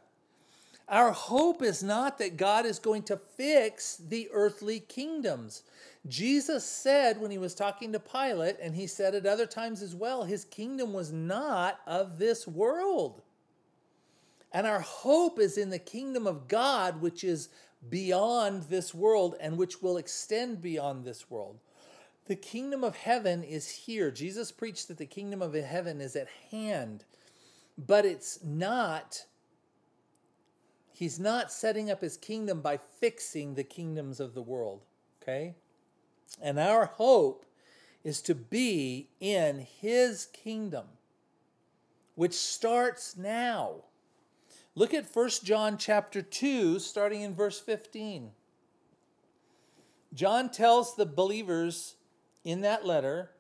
Our 0.88 1.12
hope 1.12 1.62
is 1.62 1.84
not 1.84 2.18
that 2.18 2.36
God 2.36 2.66
is 2.66 2.80
going 2.80 3.04
to 3.04 3.18
fix 3.18 3.98
the 3.98 4.28
earthly 4.32 4.80
kingdoms. 4.80 5.62
Jesus 6.08 6.66
said 6.66 7.22
when 7.22 7.30
he 7.30 7.38
was 7.38 7.54
talking 7.54 7.92
to 7.94 8.00
Pilate, 8.00 8.58
and 8.60 8.74
he 8.76 8.88
said 8.88 9.14
at 9.14 9.28
other 9.28 9.46
times 9.46 9.84
as 9.84 9.94
well, 9.94 10.24
his 10.24 10.46
kingdom 10.46 10.94
was 10.94 11.12
not 11.12 11.80
of 11.86 12.18
this 12.18 12.48
world. 12.48 13.22
And 14.52 14.66
our 14.66 14.80
hope 14.80 15.40
is 15.40 15.60
in 15.60 15.70
the 15.70 15.78
kingdom 15.78 16.26
of 16.26 16.48
God, 16.48 17.02
which 17.02 17.24
is 17.24 17.50
beyond 17.88 18.64
this 18.64 18.94
world 18.94 19.36
and 19.40 19.58
which 19.58 19.82
will 19.82 19.98
extend 19.98 20.62
beyond 20.62 21.06
this 21.06 21.30
world. 21.30 21.60
The 22.26 22.36
kingdom 22.36 22.84
of 22.84 22.96
heaven 22.96 23.44
is 23.44 23.70
here. 23.70 24.12
Jesus 24.12 24.52
preached 24.52 24.88
that 24.88 24.98
the 24.98 25.06
kingdom 25.06 25.42
of 25.42 25.54
heaven 25.54 26.02
is 26.02 26.16
at 26.16 26.28
hand, 26.52 27.06
but 27.78 28.06
it's 28.06 28.44
not. 28.44 29.26
He's 30.92 31.20
not 31.20 31.52
setting 31.52 31.90
up 31.90 32.02
his 32.02 32.18
kingdom 32.18 32.62
by 32.62 32.78
fixing 32.78 33.56
the 33.56 33.64
kingdoms 33.64 34.20
of 34.20 34.34
the 34.34 34.42
world, 34.42 34.84
okay? 35.22 35.56
And 36.42 36.60
our 36.60 36.86
hope 36.86 37.46
is 38.04 38.22
to 38.24 38.36
be 38.36 39.10
in 39.20 39.60
his 39.60 40.26
kingdom, 40.26 40.86
which 42.16 42.34
starts 42.34 43.18
now. 43.18 43.86
Look 44.80 44.94
at 44.94 45.14
1 45.14 45.30
John 45.44 45.78
chapter 45.78 46.22
2, 46.22 46.80
starting 46.80 47.20
in 47.20 47.36
verse 47.36 47.60
15. 47.60 48.32
John 50.14 50.50
tells 50.50 50.96
the 50.96 51.06
believers 51.06 51.96
in 52.46 52.62
that 52.62 52.86
letter, 52.86 53.32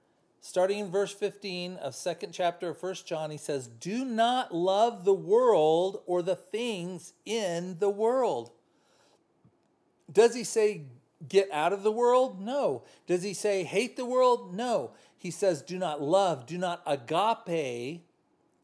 starting 0.41 0.79
in 0.79 0.91
verse 0.91 1.13
15 1.13 1.77
of 1.77 1.95
second 1.95 2.33
chapter 2.33 2.71
of 2.71 2.77
First 2.77 3.07
John, 3.07 3.31
he 3.31 3.37
says, 3.37 3.67
Do 3.67 4.03
not 4.03 4.53
love 4.53 5.05
the 5.05 5.13
world 5.13 6.01
or 6.05 6.21
the 6.21 6.35
things 6.35 7.13
in 7.25 7.79
the 7.79 7.89
world. 7.89 8.51
Does 10.11 10.35
he 10.35 10.43
say 10.43 10.87
get 11.25 11.49
out 11.53 11.71
of 11.71 11.83
the 11.83 11.91
world? 11.91 12.41
No. 12.41 12.83
Does 13.07 13.23
he 13.23 13.33
say 13.33 13.63
hate 13.63 13.95
the 13.95 14.05
world? 14.05 14.53
No. 14.53 14.91
He 15.17 15.31
says 15.31 15.61
do 15.61 15.77
not 15.77 16.01
love, 16.01 16.45
do 16.45 16.57
not 16.57 16.81
agape. 16.85 18.03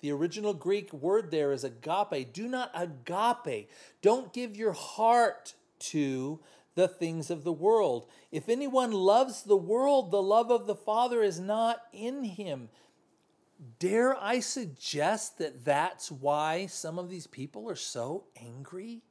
The 0.06 0.12
original 0.12 0.54
Greek 0.54 0.94
word 0.94 1.32
there 1.32 1.52
is 1.52 1.63
agape. 1.63 2.32
Do 2.32 2.48
not 2.48 2.70
agape. 2.76 3.72
Don't 4.04 4.32
give 4.32 4.56
your 4.56 4.74
heart 4.74 5.56
to 5.80 6.41
the 6.76 6.88
things 6.88 7.32
of 7.32 7.44
the 7.44 7.52
world. 7.52 8.08
If 8.32 8.48
anyone 8.48 8.91
loves 8.91 9.41
the 9.41 9.58
world, 9.58 10.12
the 10.12 10.22
love 10.22 10.52
of 10.52 10.68
the 10.68 10.76
Father 10.76 11.24
is 11.24 11.39
not 11.39 11.82
in 11.91 12.24
him. 12.24 12.70
Dare 13.80 14.15
I 14.22 14.41
suggest 14.41 15.39
that 15.39 15.65
that's 15.65 16.12
why 16.12 16.68
some 16.68 17.00
of 17.00 17.10
these 17.10 17.26
people 17.26 17.68
are 17.68 17.76
so 17.76 18.26
angry? 18.39 19.02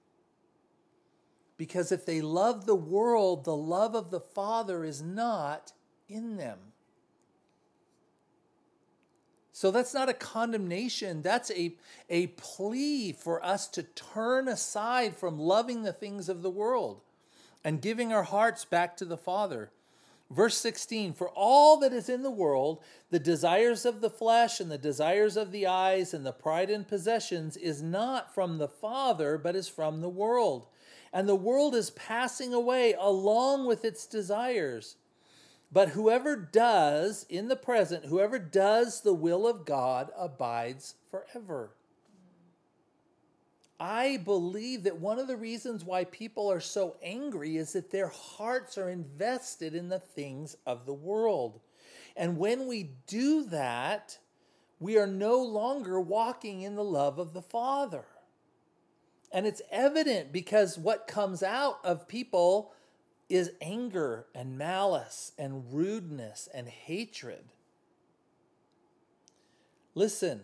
Because 1.56 1.90
if 1.90 2.06
they 2.06 2.20
love 2.20 2.66
the 2.66 2.76
world, 2.76 3.44
the 3.44 3.56
love 3.56 3.96
of 3.96 4.12
the 4.12 4.20
Father 4.20 4.84
is 4.84 5.02
not 5.02 5.72
in 6.08 6.36
them. 6.36 6.73
So 9.56 9.70
that's 9.70 9.94
not 9.94 10.08
a 10.08 10.14
condemnation. 10.14 11.22
That's 11.22 11.52
a, 11.52 11.76
a 12.10 12.26
plea 12.26 13.12
for 13.12 13.42
us 13.44 13.68
to 13.68 13.84
turn 13.84 14.48
aside 14.48 15.16
from 15.16 15.38
loving 15.38 15.84
the 15.84 15.92
things 15.92 16.28
of 16.28 16.42
the 16.42 16.50
world 16.50 17.02
and 17.62 17.80
giving 17.80 18.12
our 18.12 18.24
hearts 18.24 18.64
back 18.64 18.96
to 18.96 19.04
the 19.04 19.16
Father. 19.16 19.70
Verse 20.28 20.56
16 20.56 21.12
For 21.12 21.28
all 21.28 21.76
that 21.78 21.92
is 21.92 22.08
in 22.08 22.24
the 22.24 22.32
world, 22.32 22.82
the 23.10 23.20
desires 23.20 23.84
of 23.84 24.00
the 24.00 24.10
flesh 24.10 24.58
and 24.58 24.72
the 24.72 24.76
desires 24.76 25.36
of 25.36 25.52
the 25.52 25.68
eyes 25.68 26.12
and 26.12 26.26
the 26.26 26.32
pride 26.32 26.68
in 26.68 26.84
possessions, 26.84 27.56
is 27.56 27.80
not 27.80 28.34
from 28.34 28.58
the 28.58 28.66
Father, 28.66 29.38
but 29.38 29.54
is 29.54 29.68
from 29.68 30.00
the 30.00 30.08
world. 30.08 30.66
And 31.12 31.28
the 31.28 31.36
world 31.36 31.76
is 31.76 31.90
passing 31.90 32.52
away 32.52 32.96
along 32.98 33.68
with 33.68 33.84
its 33.84 34.04
desires. 34.04 34.96
But 35.74 35.88
whoever 35.88 36.36
does 36.36 37.26
in 37.28 37.48
the 37.48 37.56
present, 37.56 38.04
whoever 38.04 38.38
does 38.38 39.00
the 39.00 39.12
will 39.12 39.44
of 39.44 39.66
God 39.66 40.12
abides 40.16 40.94
forever. 41.10 41.72
I 43.80 44.18
believe 44.18 44.84
that 44.84 45.00
one 45.00 45.18
of 45.18 45.26
the 45.26 45.36
reasons 45.36 45.84
why 45.84 46.04
people 46.04 46.48
are 46.48 46.60
so 46.60 46.94
angry 47.02 47.56
is 47.56 47.72
that 47.72 47.90
their 47.90 48.06
hearts 48.06 48.78
are 48.78 48.88
invested 48.88 49.74
in 49.74 49.88
the 49.88 49.98
things 49.98 50.56
of 50.64 50.86
the 50.86 50.94
world. 50.94 51.58
And 52.16 52.38
when 52.38 52.68
we 52.68 52.90
do 53.08 53.42
that, 53.46 54.16
we 54.78 54.96
are 54.96 55.08
no 55.08 55.42
longer 55.42 56.00
walking 56.00 56.62
in 56.62 56.76
the 56.76 56.84
love 56.84 57.18
of 57.18 57.32
the 57.32 57.42
Father. 57.42 58.04
And 59.32 59.44
it's 59.44 59.62
evident 59.72 60.30
because 60.30 60.78
what 60.78 61.08
comes 61.08 61.42
out 61.42 61.80
of 61.82 62.06
people 62.06 62.72
is 63.28 63.52
anger 63.60 64.26
and 64.34 64.58
malice 64.58 65.32
and 65.38 65.72
rudeness 65.72 66.48
and 66.52 66.68
hatred. 66.68 67.44
Listen, 69.94 70.42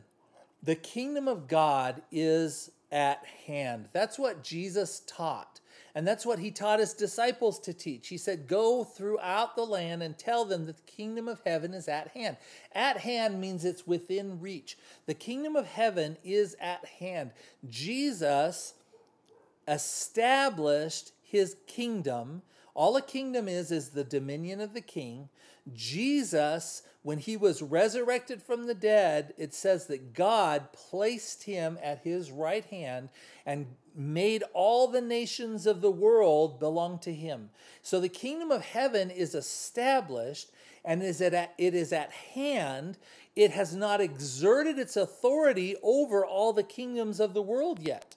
the 0.63 0.75
kingdom 0.75 1.29
of 1.29 1.49
God 1.49 2.03
is 2.11 2.71
at 2.93 3.25
hand. 3.47 3.89
That's 3.93 4.19
what 4.19 4.43
Jesus 4.43 5.03
taught. 5.07 5.61
And 5.95 6.07
that's 6.07 6.25
what 6.25 6.39
he 6.39 6.51
taught 6.51 6.79
his 6.79 6.93
disciples 6.93 7.59
to 7.61 7.73
teach. 7.73 8.09
He 8.09 8.17
said, 8.17 8.47
Go 8.47 8.85
throughout 8.85 9.57
the 9.57 9.67
land 9.67 10.03
and 10.03 10.17
tell 10.17 10.45
them 10.45 10.67
that 10.67 10.77
the 10.77 10.93
kingdom 10.93 11.27
of 11.27 11.41
heaven 11.45 11.75
is 11.75 11.89
at 11.89 12.09
hand. 12.09 12.37
At 12.73 12.99
hand 12.99 13.41
means 13.41 13.65
it's 13.65 13.87
within 13.87 14.41
reach. 14.41 14.79
The 15.07 15.15
kingdom 15.15 15.57
of 15.57 15.67
heaven 15.67 16.17
is 16.23 16.55
at 16.61 16.85
hand. 16.85 17.33
Jesus 17.69 18.75
established 19.67 21.13
his 21.23 21.57
kingdom 21.67 22.43
all 22.75 22.97
a 22.97 23.03
kingdom 23.03 23.49
is, 23.49 23.71
is 23.71 23.91
the 23.91 24.05
dominion 24.05 24.61
of 24.61 24.75
the 24.75 24.81
king. 24.81 25.29
Jesus, 25.75 26.83
when 27.03 27.19
he 27.19 27.37
was 27.37 27.63
resurrected 27.63 28.43
from 28.43 28.67
the 28.67 28.75
dead, 28.75 29.35
it 29.37 29.55
says 29.55 29.87
that 29.87 30.15
God 30.15 30.73
placed 30.73 31.45
him 31.45 31.79
at 31.83 32.01
his 32.01 32.31
right 32.31 32.65
hand 32.65 33.09
and 33.45 33.67
made 33.95 34.45
all 34.53 34.89
the 34.89 35.01
nations 35.01 35.67
of 35.67 35.81
the 35.81 35.91
world 35.91 36.61
belong 36.61 36.99
to 37.01 37.13
him. 37.13 37.51
So 37.83 38.01
the 38.01 38.09
kingdom 38.09 38.51
of 38.51 38.63
heaven 38.63 39.11
is 39.11 39.35
established 39.35 40.51
and 40.85 41.03
is 41.03 41.21
at, 41.21 41.55
it 41.59 41.75
is 41.75 41.93
at 41.93 42.13
hand. 42.13 42.99
It 43.37 43.51
has 43.53 43.75
not 43.75 44.01
exerted 44.01 44.79
its 44.79 44.97
authority 44.97 45.77
over 45.83 46.25
all 46.25 46.53
the 46.53 46.63
kingdoms 46.63 47.21
of 47.21 47.35
the 47.35 47.43
world 47.43 47.81
yet. 47.81 48.17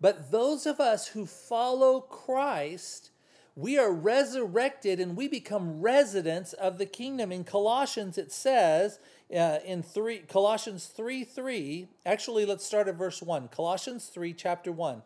But 0.00 0.30
those 0.30 0.66
of 0.66 0.80
us 0.80 1.08
who 1.08 1.26
follow 1.26 2.00
Christ, 2.00 3.10
we 3.54 3.78
are 3.78 3.92
resurrected 3.92 4.98
and 4.98 5.16
we 5.16 5.28
become 5.28 5.82
residents 5.82 6.54
of 6.54 6.78
the 6.78 6.86
kingdom. 6.86 7.30
In 7.30 7.44
Colossians, 7.44 8.16
it 8.16 8.32
says 8.32 8.98
uh, 9.34 9.58
in 9.64 9.82
three 9.82 10.20
Colossians 10.20 10.86
3 10.86 11.24
3, 11.24 11.88
actually, 12.06 12.46
let's 12.46 12.64
start 12.64 12.88
at 12.88 12.94
verse 12.94 13.20
1. 13.20 13.48
Colossians 13.48 14.06
3, 14.06 14.32
chapter 14.32 14.72
1. 14.72 15.02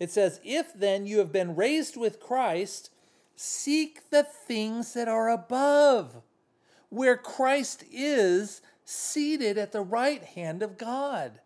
It 0.00 0.10
says, 0.10 0.40
If 0.42 0.72
then 0.72 1.06
you 1.06 1.18
have 1.18 1.32
been 1.32 1.54
raised 1.54 1.96
with 1.96 2.20
Christ, 2.20 2.90
seek 3.36 4.10
the 4.10 4.22
things 4.22 4.94
that 4.94 5.08
are 5.08 5.28
above, 5.28 6.22
where 6.88 7.16
Christ 7.16 7.84
is 7.92 8.62
seated 8.84 9.58
at 9.58 9.72
the 9.72 9.82
right 9.82 10.22
hand 10.22 10.62
of 10.62 10.78
God. 10.78 11.40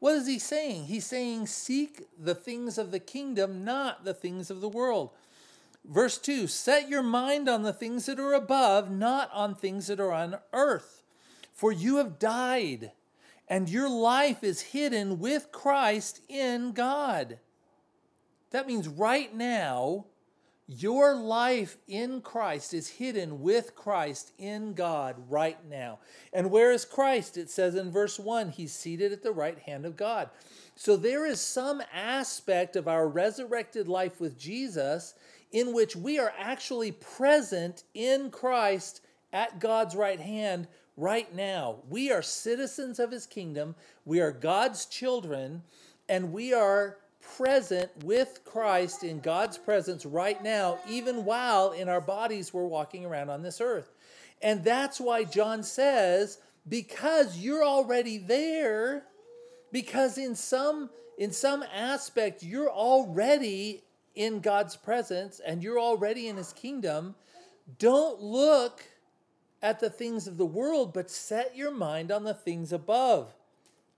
What 0.00 0.16
is 0.16 0.26
he 0.26 0.38
saying? 0.38 0.86
He's 0.86 1.06
saying, 1.06 1.46
Seek 1.46 2.08
the 2.18 2.34
things 2.34 2.78
of 2.78 2.90
the 2.90 2.98
kingdom, 2.98 3.64
not 3.64 4.04
the 4.04 4.14
things 4.14 4.50
of 4.50 4.60
the 4.60 4.68
world. 4.68 5.10
Verse 5.84 6.18
2 6.18 6.46
Set 6.46 6.88
your 6.88 7.02
mind 7.02 7.48
on 7.48 7.62
the 7.62 7.72
things 7.72 8.06
that 8.06 8.18
are 8.18 8.32
above, 8.32 8.90
not 8.90 9.30
on 9.32 9.54
things 9.54 9.86
that 9.86 10.00
are 10.00 10.12
on 10.12 10.38
earth. 10.52 11.02
For 11.52 11.70
you 11.70 11.96
have 11.96 12.18
died, 12.18 12.92
and 13.46 13.68
your 13.68 13.90
life 13.90 14.42
is 14.42 14.60
hidden 14.62 15.18
with 15.18 15.52
Christ 15.52 16.22
in 16.28 16.72
God. 16.72 17.38
That 18.50 18.66
means 18.66 18.88
right 18.88 19.34
now, 19.34 20.06
your 20.72 21.16
life 21.16 21.78
in 21.88 22.20
Christ 22.20 22.72
is 22.74 22.88
hidden 22.88 23.40
with 23.40 23.74
Christ 23.74 24.30
in 24.38 24.72
God 24.72 25.16
right 25.28 25.58
now. 25.68 25.98
And 26.32 26.52
where 26.52 26.70
is 26.70 26.84
Christ? 26.84 27.36
It 27.36 27.50
says 27.50 27.74
in 27.74 27.90
verse 27.90 28.20
1 28.20 28.50
He's 28.50 28.72
seated 28.72 29.10
at 29.10 29.24
the 29.24 29.32
right 29.32 29.58
hand 29.58 29.84
of 29.84 29.96
God. 29.96 30.30
So 30.76 30.96
there 30.96 31.26
is 31.26 31.40
some 31.40 31.82
aspect 31.92 32.76
of 32.76 32.86
our 32.86 33.08
resurrected 33.08 33.88
life 33.88 34.20
with 34.20 34.38
Jesus 34.38 35.14
in 35.50 35.74
which 35.74 35.96
we 35.96 36.20
are 36.20 36.32
actually 36.38 36.92
present 36.92 37.82
in 37.92 38.30
Christ 38.30 39.00
at 39.32 39.58
God's 39.58 39.96
right 39.96 40.20
hand 40.20 40.68
right 40.96 41.34
now. 41.34 41.78
We 41.88 42.12
are 42.12 42.22
citizens 42.22 43.00
of 43.00 43.10
His 43.10 43.26
kingdom, 43.26 43.74
we 44.04 44.20
are 44.20 44.30
God's 44.30 44.86
children, 44.86 45.62
and 46.08 46.32
we 46.32 46.54
are 46.54 46.98
present 47.20 47.90
with 48.04 48.40
Christ 48.44 49.04
in 49.04 49.20
God's 49.20 49.58
presence 49.58 50.04
right 50.04 50.42
now, 50.42 50.78
even 50.88 51.24
while 51.24 51.72
in 51.72 51.88
our 51.88 52.00
bodies 52.00 52.52
we're 52.52 52.66
walking 52.66 53.04
around 53.04 53.30
on 53.30 53.42
this 53.42 53.60
earth. 53.60 53.90
And 54.42 54.64
that's 54.64 55.00
why 55.00 55.24
John 55.24 55.62
says, 55.62 56.38
because 56.68 57.38
you're 57.38 57.64
already 57.64 58.18
there, 58.18 59.04
because 59.72 60.18
in 60.18 60.34
some 60.34 60.90
in 61.18 61.32
some 61.32 61.62
aspect 61.74 62.42
you're 62.42 62.70
already 62.70 63.82
in 64.14 64.40
God's 64.40 64.76
presence 64.76 65.40
and 65.44 65.62
you're 65.62 65.78
already 65.78 66.28
in 66.28 66.36
his 66.36 66.52
kingdom, 66.52 67.14
don't 67.78 68.20
look 68.20 68.82
at 69.62 69.80
the 69.80 69.90
things 69.90 70.26
of 70.26 70.38
the 70.38 70.46
world, 70.46 70.92
but 70.94 71.10
set 71.10 71.54
your 71.54 71.70
mind 71.70 72.10
on 72.10 72.24
the 72.24 72.34
things 72.34 72.72
above 72.72 73.34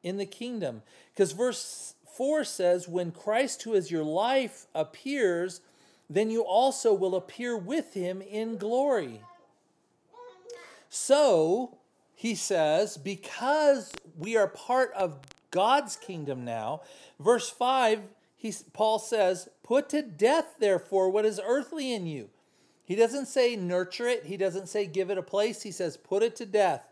in 0.02 0.16
the 0.16 0.26
kingdom. 0.26 0.82
Because 1.14 1.32
verse 1.32 1.94
4 2.16 2.44
says, 2.44 2.88
When 2.88 3.10
Christ, 3.10 3.62
who 3.62 3.74
is 3.74 3.90
your 3.90 4.04
life, 4.04 4.66
appears, 4.74 5.60
then 6.08 6.30
you 6.30 6.42
also 6.42 6.92
will 6.92 7.14
appear 7.14 7.56
with 7.56 7.94
him 7.94 8.20
in 8.20 8.56
glory. 8.56 9.20
So, 10.90 11.78
he 12.14 12.34
says, 12.34 12.96
because 12.98 13.92
we 14.16 14.36
are 14.36 14.46
part 14.46 14.92
of 14.94 15.18
God's 15.50 15.96
kingdom 15.96 16.44
now, 16.44 16.82
verse 17.18 17.48
5, 17.50 18.00
he, 18.36 18.54
Paul 18.72 18.98
says, 18.98 19.48
Put 19.62 19.88
to 19.88 20.02
death, 20.02 20.56
therefore, 20.58 21.08
what 21.10 21.24
is 21.24 21.40
earthly 21.42 21.92
in 21.92 22.06
you. 22.06 22.28
He 22.84 22.94
doesn't 22.94 23.26
say 23.26 23.56
nurture 23.56 24.06
it, 24.06 24.26
he 24.26 24.36
doesn't 24.36 24.68
say 24.68 24.86
give 24.86 25.10
it 25.10 25.18
a 25.18 25.22
place, 25.22 25.62
he 25.62 25.70
says 25.70 25.96
put 25.96 26.22
it 26.22 26.36
to 26.36 26.46
death. 26.46 26.84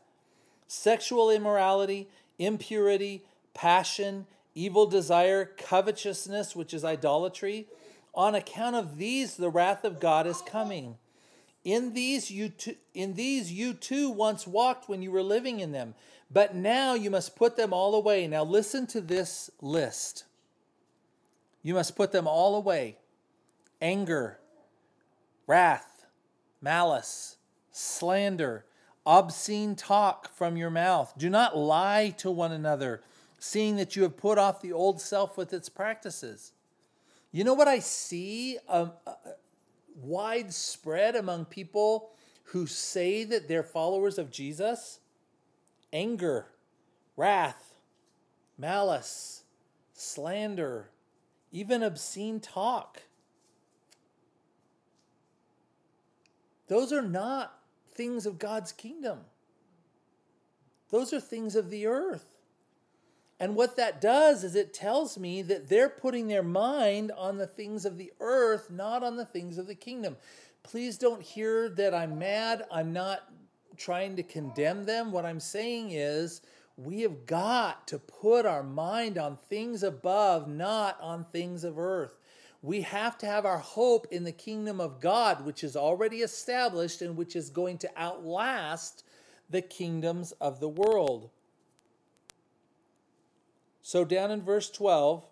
Sexual 0.66 1.30
immorality, 1.30 2.08
impurity, 2.38 3.22
passion, 3.54 4.26
evil 4.54 4.86
desire, 4.86 5.44
covetousness, 5.44 6.56
which 6.56 6.74
is 6.74 6.84
idolatry. 6.84 7.66
On 8.14 8.34
account 8.34 8.76
of 8.76 8.98
these, 8.98 9.36
the 9.36 9.50
wrath 9.50 9.84
of 9.84 10.00
God 10.00 10.26
is 10.26 10.42
coming. 10.42 10.96
In 11.64 11.92
these 11.92 12.30
you 12.30 12.48
too, 12.48 12.76
in 12.94 13.14
these 13.14 13.52
you 13.52 13.74
too 13.74 14.10
once 14.10 14.46
walked 14.46 14.88
when 14.88 15.02
you 15.02 15.10
were 15.10 15.22
living 15.22 15.60
in 15.60 15.72
them, 15.72 15.94
but 16.30 16.54
now 16.54 16.94
you 16.94 17.10
must 17.10 17.36
put 17.36 17.56
them 17.56 17.72
all 17.72 17.94
away. 17.94 18.26
Now 18.26 18.44
listen 18.44 18.86
to 18.88 19.00
this 19.00 19.50
list. 19.60 20.24
You 21.62 21.74
must 21.74 21.96
put 21.96 22.12
them 22.12 22.26
all 22.26 22.56
away. 22.56 22.96
Anger, 23.82 24.38
wrath, 25.46 26.06
malice, 26.62 27.36
slander, 27.70 28.64
obscene 29.04 29.76
talk 29.76 30.32
from 30.34 30.56
your 30.56 30.70
mouth. 30.70 31.12
Do 31.18 31.28
not 31.28 31.56
lie 31.56 32.14
to 32.18 32.30
one 32.30 32.52
another, 32.52 33.02
seeing 33.40 33.76
that 33.76 33.96
you 33.96 34.02
have 34.02 34.16
put 34.16 34.38
off 34.38 34.60
the 34.60 34.72
old 34.72 35.00
self 35.00 35.36
with 35.36 35.52
its 35.52 35.68
practices. 35.68 36.52
You 37.32 37.42
know 37.42 37.54
what 37.54 37.68
I 37.68 37.78
see 37.78 38.58
um, 38.68 38.92
uh, 39.06 39.14
widespread 39.96 41.16
among 41.16 41.46
people 41.46 42.10
who 42.44 42.66
say 42.66 43.24
that 43.24 43.48
they're 43.48 43.62
followers 43.62 44.18
of 44.18 44.30
Jesus? 44.30 45.00
Anger, 45.92 46.46
wrath, 47.16 47.74
malice, 48.58 49.44
slander, 49.94 50.90
even 51.50 51.82
obscene 51.82 52.40
talk. 52.40 53.02
Those 56.68 56.92
are 56.92 57.02
not 57.02 57.58
things 57.94 58.26
of 58.26 58.38
God's 58.38 58.70
kingdom. 58.70 59.20
Those 60.90 61.12
are 61.12 61.20
things 61.20 61.56
of 61.56 61.70
the 61.70 61.86
earth. 61.86 62.29
And 63.40 63.56
what 63.56 63.76
that 63.78 64.02
does 64.02 64.44
is 64.44 64.54
it 64.54 64.74
tells 64.74 65.18
me 65.18 65.40
that 65.42 65.70
they're 65.70 65.88
putting 65.88 66.28
their 66.28 66.42
mind 66.42 67.10
on 67.16 67.38
the 67.38 67.46
things 67.46 67.86
of 67.86 67.96
the 67.96 68.12
earth, 68.20 68.70
not 68.70 69.02
on 69.02 69.16
the 69.16 69.24
things 69.24 69.56
of 69.56 69.66
the 69.66 69.74
kingdom. 69.74 70.18
Please 70.62 70.98
don't 70.98 71.22
hear 71.22 71.70
that 71.70 71.94
I'm 71.94 72.18
mad. 72.18 72.66
I'm 72.70 72.92
not 72.92 73.32
trying 73.78 74.14
to 74.16 74.22
condemn 74.22 74.84
them. 74.84 75.10
What 75.10 75.24
I'm 75.24 75.40
saying 75.40 75.92
is 75.92 76.42
we 76.76 77.00
have 77.00 77.24
got 77.24 77.88
to 77.88 77.98
put 77.98 78.44
our 78.44 78.62
mind 78.62 79.16
on 79.16 79.38
things 79.48 79.82
above, 79.82 80.46
not 80.46 81.00
on 81.00 81.24
things 81.24 81.64
of 81.64 81.78
earth. 81.78 82.18
We 82.60 82.82
have 82.82 83.16
to 83.18 83.26
have 83.26 83.46
our 83.46 83.58
hope 83.58 84.06
in 84.10 84.24
the 84.24 84.32
kingdom 84.32 84.82
of 84.82 85.00
God, 85.00 85.46
which 85.46 85.64
is 85.64 85.76
already 85.76 86.18
established 86.18 87.00
and 87.00 87.16
which 87.16 87.34
is 87.34 87.48
going 87.48 87.78
to 87.78 87.90
outlast 87.96 89.02
the 89.48 89.62
kingdoms 89.62 90.32
of 90.32 90.60
the 90.60 90.68
world. 90.68 91.30
So, 93.82 94.04
down 94.04 94.30
in 94.30 94.42
verse 94.42 94.70
12, 94.70 95.24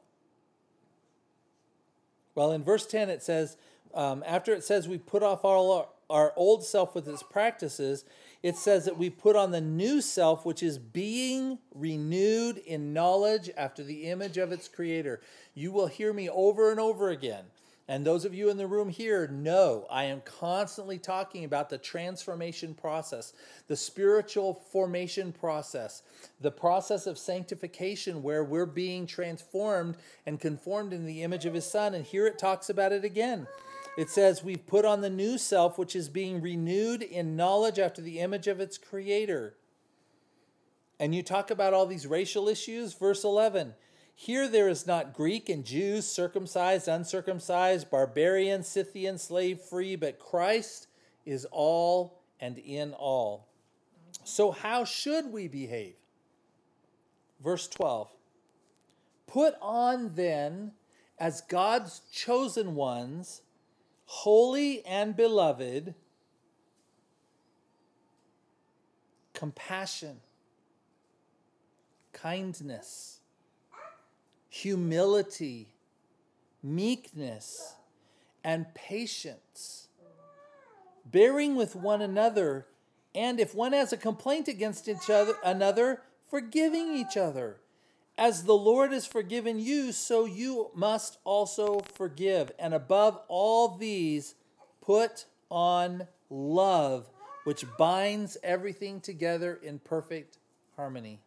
well, 2.35 2.53
in 2.53 2.63
verse 2.63 2.87
10, 2.87 3.11
it 3.11 3.23
says, 3.23 3.57
um, 3.95 4.23
after 4.27 4.53
it 4.53 4.65
says 4.65 4.87
we 4.87 4.99
put 4.99 5.23
off 5.23 5.45
all 5.45 5.73
our, 5.73 5.89
our 6.09 6.33
old 6.37 6.65
self 6.65 6.95
with 6.95 7.09
its 7.09 7.23
practices, 7.23 8.05
it 8.43 8.57
says 8.57 8.85
that 8.85 8.97
we 8.97 9.11
put 9.11 9.35
on 9.35 9.51
the 9.51 9.61
new 9.61 10.01
self, 10.01 10.47
which 10.47 10.63
is 10.63 10.79
being 10.79 11.59
renewed 11.75 12.59
in 12.59 12.93
knowledge 12.93 13.51
after 13.57 13.83
the 13.83 14.05
image 14.05 14.39
of 14.39 14.53
its 14.53 14.69
creator. 14.69 15.21
You 15.55 15.73
will 15.73 15.89
hear 15.89 16.13
me 16.13 16.29
over 16.29 16.71
and 16.71 16.79
over 16.79 17.11
again. 17.11 17.45
And 17.91 18.05
those 18.05 18.27
of 18.27 18.35
you 18.35 18.51
in 18.51 18.59
the 18.59 18.67
room 18.67 18.91
here 18.91 19.27
know 19.29 19.87
I 19.91 20.05
am 20.05 20.21
constantly 20.21 20.99
talking 20.99 21.45
about 21.45 21.71
the 21.71 21.79
transformation 21.79 22.75
process, 22.75 23.33
the 23.67 23.77
spiritual 23.77 24.63
formation 24.71 25.33
process, 25.33 26.03
the 26.39 26.51
process 26.51 27.07
of 27.07 27.17
sanctification 27.17 28.23
where 28.23 28.45
we're 28.45 28.67
being 28.67 29.07
transformed 29.07 29.97
and 30.27 30.39
conformed 30.39 30.93
in 30.93 31.07
the 31.07 31.23
image 31.23 31.47
of 31.47 31.55
his 31.55 31.65
son. 31.65 31.95
And 31.95 32.05
here 32.05 32.27
it 32.27 32.39
talks 32.39 32.69
about 32.69 32.93
it 32.93 33.05
again. 33.05 33.47
It 33.97 34.11
says, 34.11 34.45
We've 34.45 34.67
put 34.67 34.85
on 34.85 35.01
the 35.01 35.09
new 35.09 35.39
self, 35.39 35.79
which 35.79 35.97
is 35.97 36.11
being 36.11 36.43
renewed 36.43 37.03
in 37.03 37.37
knowledge 37.37 37.79
after 37.79 38.03
the 38.03 38.21
image 38.21 38.49
of 38.49 38.61
its 38.61 38.77
creator. 38.77 39.55
And 41.01 41.15
you 41.15 41.23
talk 41.23 41.51
about 41.51 41.73
all 41.73 41.87
these 41.87 42.07
racial 42.07 42.49
issues. 42.49 42.93
Verse 42.93 43.25
11 43.25 43.75
Here 44.21 44.49
there 44.49 44.69
is 44.69 44.85
not 44.85 45.15
Greek 45.15 45.49
and 45.49 45.65
Jews, 45.65 46.05
circumcised, 46.05 46.89
uncircumcised, 46.89 47.89
barbarian, 47.89 48.65
Scythian, 48.65 49.17
slave 49.17 49.61
free, 49.61 49.95
but 49.95 50.19
Christ 50.19 50.89
is 51.25 51.47
all 51.53 52.19
and 52.41 52.59
in 52.59 52.95
all. 52.95 53.47
So, 54.25 54.51
how 54.51 54.85
should 54.85 55.33
we 55.33 55.47
behave? 55.47 55.95
Verse 57.45 57.69
12 57.69 58.11
Put 59.29 59.55
on 59.63 60.17
then, 60.17 60.73
as 61.21 61.43
God's 61.43 62.01
chosen 62.13 62.75
ones, 62.75 63.43
holy 64.05 64.85
and 64.85 65.15
beloved, 65.15 65.95
compassion, 69.33 70.19
kindness, 72.13 73.18
humility, 74.49 75.69
meekness, 76.63 77.75
and 78.45 78.73
patience, 78.75 79.89
bearing 81.05 81.57
with 81.57 81.77
one 81.77 82.03
another, 82.03 82.67
and 83.15 83.41
if 83.41 83.55
one 83.55 83.73
has 83.73 83.93
a 83.93 83.97
complaint 83.97 84.49
against 84.49 84.89
each 84.89 85.11
other, 85.11 85.35
another, 85.45 86.03
forgiving 86.29 86.95
each 86.95 87.17
other. 87.17 87.57
As 88.17 88.45
the 88.45 88.55
Lord 88.55 88.93
has 88.93 89.07
forgiven 89.07 89.61
you, 89.61 89.93
so 89.93 90.25
you 90.25 90.71
must 90.75 91.19
also 91.25 91.81
forgive. 91.95 92.51
And 92.59 92.75
above 92.75 93.21
all 93.29 93.77
these, 93.77 94.35
put 94.81 95.27
on 95.51 96.09
love, 96.29 97.07
which 97.45 97.65
binds 97.79 98.37
everything 98.43 99.01
together 99.01 99.59
in 99.63 99.79
perfect 99.79 100.39
harmony. 100.77 101.21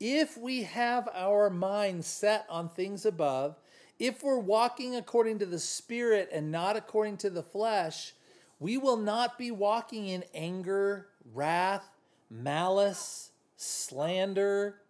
If 0.00 0.38
we 0.38 0.62
have 0.62 1.10
our 1.14 1.50
mind 1.50 2.06
set 2.06 2.46
on 2.48 2.70
things 2.70 3.04
above, 3.04 3.56
if 3.98 4.22
we're 4.22 4.38
walking 4.38 4.96
according 4.96 5.40
to 5.40 5.46
the 5.46 5.58
Spirit 5.58 6.30
and 6.32 6.50
not 6.50 6.74
according 6.74 7.18
to 7.18 7.28
the 7.28 7.42
flesh, 7.42 8.14
we 8.58 8.78
will 8.78 8.96
not 8.96 9.36
be 9.36 9.50
walking 9.50 10.08
in 10.08 10.24
anger, 10.34 11.08
wrath, 11.34 11.86
malice, 12.30 13.30
slander, 13.58 14.80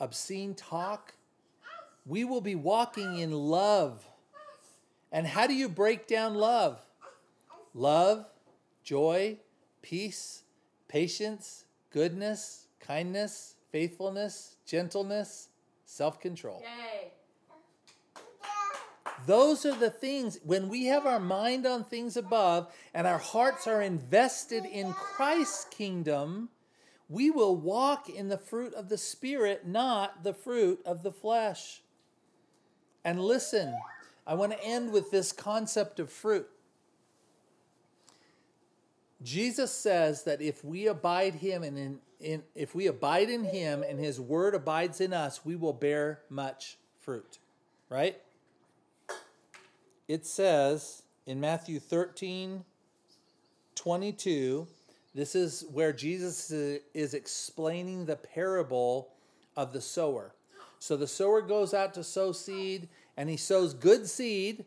obscene 0.00 0.54
talk. 0.54 1.12
We 2.06 2.24
will 2.24 2.40
be 2.40 2.54
walking 2.54 3.18
in 3.18 3.32
love. 3.32 4.06
And 5.12 5.26
how 5.26 5.46
do 5.46 5.54
you 5.54 5.68
break 5.68 6.06
down 6.06 6.34
love? 6.34 6.80
Love, 7.74 8.24
joy, 8.82 9.36
peace, 9.82 10.44
patience, 10.88 11.64
goodness, 11.90 12.68
kindness, 12.80 13.56
faithfulness, 13.70 14.56
gentleness, 14.66 15.48
self 15.84 16.20
control. 16.20 16.62
Those 19.26 19.66
are 19.66 19.76
the 19.76 19.90
things, 19.90 20.38
when 20.44 20.68
we 20.68 20.86
have 20.86 21.06
our 21.06 21.20
mind 21.20 21.66
on 21.66 21.84
things 21.84 22.16
above 22.16 22.72
and 22.94 23.06
our 23.06 23.18
hearts 23.18 23.66
are 23.66 23.82
invested 23.82 24.64
in 24.64 24.92
Christ's 24.92 25.66
kingdom, 25.70 26.48
we 27.08 27.30
will 27.30 27.56
walk 27.56 28.08
in 28.08 28.28
the 28.28 28.38
fruit 28.38 28.72
of 28.74 28.88
the 28.88 28.96
Spirit, 28.96 29.66
not 29.66 30.22
the 30.22 30.32
fruit 30.32 30.80
of 30.86 31.02
the 31.02 31.12
flesh. 31.12 31.82
And 33.04 33.20
listen, 33.20 33.74
I 34.26 34.34
want 34.34 34.52
to 34.52 34.64
end 34.64 34.92
with 34.92 35.10
this 35.10 35.32
concept 35.32 35.98
of 36.00 36.10
fruit. 36.10 36.48
Jesus 39.22 39.72
says 39.72 40.22
that 40.24 40.40
if 40.40 40.64
we 40.64 40.86
abide 40.86 41.34
him 41.34 41.62
and 41.62 41.76
in, 41.76 41.98
in, 42.20 42.42
if 42.54 42.74
we 42.74 42.86
abide 42.86 43.30
in 43.30 43.44
him 43.44 43.82
and 43.82 43.98
his 43.98 44.20
word 44.20 44.54
abides 44.54 45.00
in 45.00 45.12
us, 45.12 45.44
we 45.44 45.56
will 45.56 45.72
bear 45.72 46.20
much 46.28 46.78
fruit. 47.00 47.38
Right? 47.88 48.20
It 50.08 50.26
says 50.26 51.02
in 51.26 51.40
Matthew 51.40 51.80
13, 51.80 52.64
22, 53.74 54.66
this 55.14 55.34
is 55.34 55.64
where 55.72 55.92
Jesus 55.92 56.50
is 56.50 57.14
explaining 57.14 58.06
the 58.06 58.16
parable 58.16 59.08
of 59.56 59.72
the 59.72 59.80
sower. 59.80 60.34
So 60.78 60.96
the 60.96 61.06
sower 61.06 61.42
goes 61.42 61.74
out 61.74 61.94
to 61.94 62.04
sow 62.04 62.32
seed 62.32 62.88
and 63.16 63.28
he 63.28 63.36
sows 63.36 63.74
good 63.74 64.08
seed. 64.08 64.64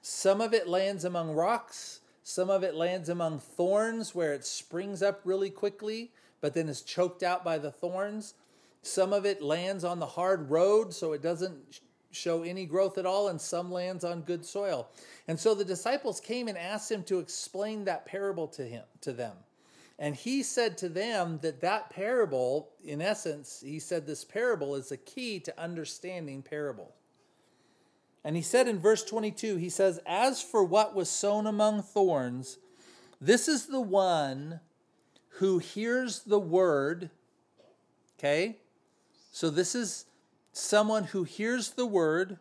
Some 0.00 0.40
of 0.40 0.54
it 0.54 0.66
lands 0.66 1.04
among 1.04 1.32
rocks, 1.32 2.00
some 2.24 2.50
of 2.50 2.64
it 2.64 2.74
lands 2.74 3.08
among 3.08 3.38
thorns 3.38 4.14
where 4.14 4.32
it 4.32 4.44
springs 4.44 5.02
up 5.02 5.20
really 5.24 5.50
quickly, 5.50 6.10
but 6.42 6.52
then 6.52 6.68
is 6.68 6.82
choked 6.82 7.22
out 7.22 7.42
by 7.42 7.56
the 7.56 7.70
thorns. 7.70 8.34
Some 8.82 9.14
of 9.14 9.24
it 9.24 9.40
lands 9.40 9.84
on 9.84 10.00
the 10.00 10.06
hard 10.06 10.50
road, 10.50 10.92
so 10.92 11.12
it 11.12 11.22
doesn't 11.22 11.80
show 12.10 12.42
any 12.42 12.66
growth 12.66 12.98
at 12.98 13.06
all, 13.06 13.28
and 13.28 13.40
some 13.40 13.72
lands 13.72 14.04
on 14.04 14.20
good 14.20 14.44
soil. 14.44 14.90
And 15.26 15.40
so 15.40 15.54
the 15.54 15.64
disciples 15.64 16.20
came 16.20 16.48
and 16.48 16.58
asked 16.58 16.90
him 16.90 17.04
to 17.04 17.20
explain 17.20 17.84
that 17.84 18.04
parable 18.04 18.48
to 18.48 18.64
him 18.64 18.84
to 19.00 19.12
them. 19.12 19.36
And 19.98 20.16
he 20.16 20.42
said 20.42 20.76
to 20.78 20.88
them 20.88 21.38
that 21.42 21.60
that 21.60 21.90
parable, 21.90 22.70
in 22.84 23.00
essence, 23.00 23.62
he 23.64 23.78
said 23.78 24.04
this 24.04 24.24
parable 24.24 24.74
is 24.74 24.90
a 24.90 24.96
key 24.96 25.38
to 25.40 25.60
understanding 25.60 26.42
parable. 26.42 26.92
And 28.24 28.34
he 28.34 28.42
said 28.42 28.66
in 28.66 28.80
verse 28.80 29.04
22, 29.04 29.56
he 29.56 29.68
says, 29.68 30.00
As 30.04 30.42
for 30.42 30.64
what 30.64 30.94
was 30.94 31.08
sown 31.08 31.46
among 31.46 31.82
thorns, 31.82 32.58
This 33.20 33.46
is 33.46 33.66
the 33.66 33.80
one 33.80 34.60
who 35.36 35.58
hears 35.58 36.20
the 36.20 36.38
word. 36.38 37.10
Okay? 38.18 38.58
So 39.30 39.50
this 39.50 39.74
is 39.74 40.06
someone 40.52 41.04
who 41.04 41.24
hears 41.24 41.70
the 41.70 41.86
word 41.86 42.38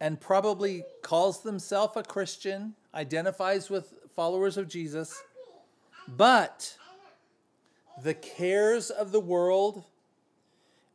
and 0.00 0.20
probably 0.20 0.84
calls 1.02 1.42
themselves 1.42 1.96
a 1.96 2.02
Christian, 2.02 2.74
identifies 2.94 3.70
with 3.70 3.94
followers 4.14 4.56
of 4.56 4.68
Jesus, 4.68 5.22
but 6.06 6.76
the 8.02 8.14
cares 8.14 8.90
of 8.90 9.12
the 9.12 9.20
world 9.20 9.84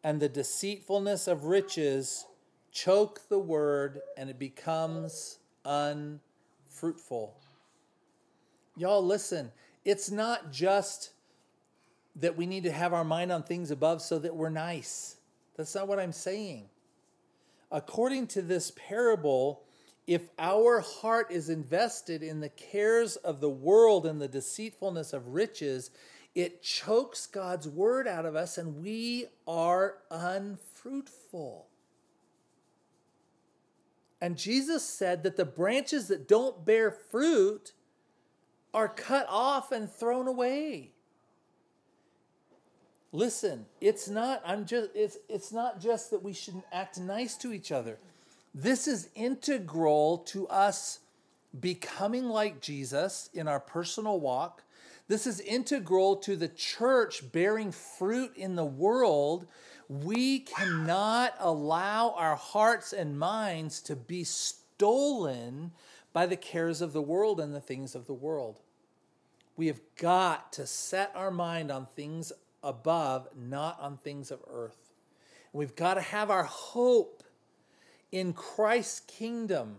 and 0.04 0.19
the 0.19 0.30
deceitfulness 0.30 1.28
of 1.28 1.45
riches 1.45 2.25
choke 2.71 3.21
the 3.30 3.39
word 3.39 4.02
and 4.17 4.30
it 4.30 4.38
becomes 4.38 5.39
unfruitful. 5.65 7.36
Y'all, 8.78 9.04
listen, 9.04 9.52
it's 9.86 10.12
not 10.12 10.52
just 10.52 11.12
that 12.15 12.36
we 12.36 12.46
need 12.46 12.63
to 12.63 12.72
have 12.72 12.94
our 12.94 13.04
mind 13.04 13.32
on 13.32 13.44
things 13.44 13.72
above 13.72 14.02
so 14.02 14.20
that 14.20 14.36
we're 14.36 14.50
nice. 14.50 15.18
That's 15.56 15.76
not 15.76 15.88
what 15.88 16.00
I'm 16.00 16.12
saying. 16.12 16.70
According 17.72 18.28
to 18.28 18.42
this 18.42 18.72
parable, 18.76 19.63
if 20.08 20.30
our 20.39 20.80
heart 20.80 21.32
is 21.32 21.50
invested 21.50 22.24
in 22.24 22.39
the 22.39 22.50
cares 22.50 23.15
of 23.18 23.42
the 23.42 23.50
world 23.50 24.06
and 24.06 24.20
the 24.20 24.28
deceitfulness 24.28 25.13
of 25.13 25.28
riches, 25.28 25.92
it 26.34 26.63
chokes 26.63 27.28
God's 27.28 27.68
word 27.68 28.08
out 28.08 28.26
of 28.26 28.36
us 28.36 28.58
and 28.58 28.82
we 28.82 29.26
are 29.48 29.98
unfruitful. 30.10 31.68
And 34.22 34.38
Jesus 34.38 34.84
said 34.84 35.24
that 35.24 35.38
the 35.38 35.46
branches 35.46 36.08
that 36.08 36.28
don't 36.28 36.65
bear 36.65 36.92
fruit 36.92 37.74
are 38.73 38.88
cut 38.88 39.25
off 39.29 39.71
and 39.71 39.91
thrown 39.91 40.27
away. 40.27 40.91
Listen, 43.12 43.65
it's 43.82 44.08
not 44.08 44.41
I'm 44.45 44.65
just 44.65 44.89
it's 44.93 45.17
it's 45.27 45.51
not 45.51 45.82
just 45.82 46.12
that 46.12 46.21
we 46.21 46.34
shouldn't 46.34 46.65
act 46.71 46.99
nice 46.99 47.36
to 47.38 47.51
each 47.51 47.71
other. 47.71 47.97
This 48.53 48.88
is 48.88 49.10
integral 49.15 50.19
to 50.27 50.47
us 50.47 50.99
becoming 51.60 52.25
like 52.25 52.62
Jesus 52.62 53.29
in 53.34 53.47
our 53.47 53.60
personal 53.60 54.19
walk. 54.19 54.63
This 55.08 55.25
is 55.25 55.39
integral 55.39 56.17
to 56.17 56.36
the 56.36 56.47
church 56.47 57.32
bearing 57.32 57.71
fruit 57.71 58.32
in 58.36 58.55
the 58.55 58.65
world. 58.65 59.47
We 59.88 60.41
cannot 60.41 61.34
allow 61.39 62.12
our 62.12 62.36
hearts 62.36 62.93
and 62.93 63.17
minds 63.17 63.82
to 63.84 63.95
be 63.95 64.23
stolen 64.23 65.71
by 66.13 66.26
the 66.26 66.38
cares 66.38 66.82
of 66.82 66.93
the 66.93 67.02
world 67.02 67.39
and 67.39 67.54
the 67.54 67.62
things 67.62 67.95
of 67.95 68.08
the 68.08 68.13
world. 68.13 68.62
We 69.56 69.67
have 69.67 69.82
got 69.98 70.54
to 70.54 70.65
set 70.65 71.12
our 71.15 71.32
mind 71.32 71.72
on 71.72 71.88
things 71.95 72.32
above, 72.63 73.28
not 73.36 73.80
on 73.80 73.98
things 73.98 74.32
of 74.32 74.39
earth. 74.50 74.93
We've 75.54 75.76
got 75.76 75.95
to 75.95 76.02
have 76.02 76.30
our 76.30 76.43
hope 76.43 77.24
in 78.12 78.34
Christ's 78.34 79.02
kingdom 79.02 79.78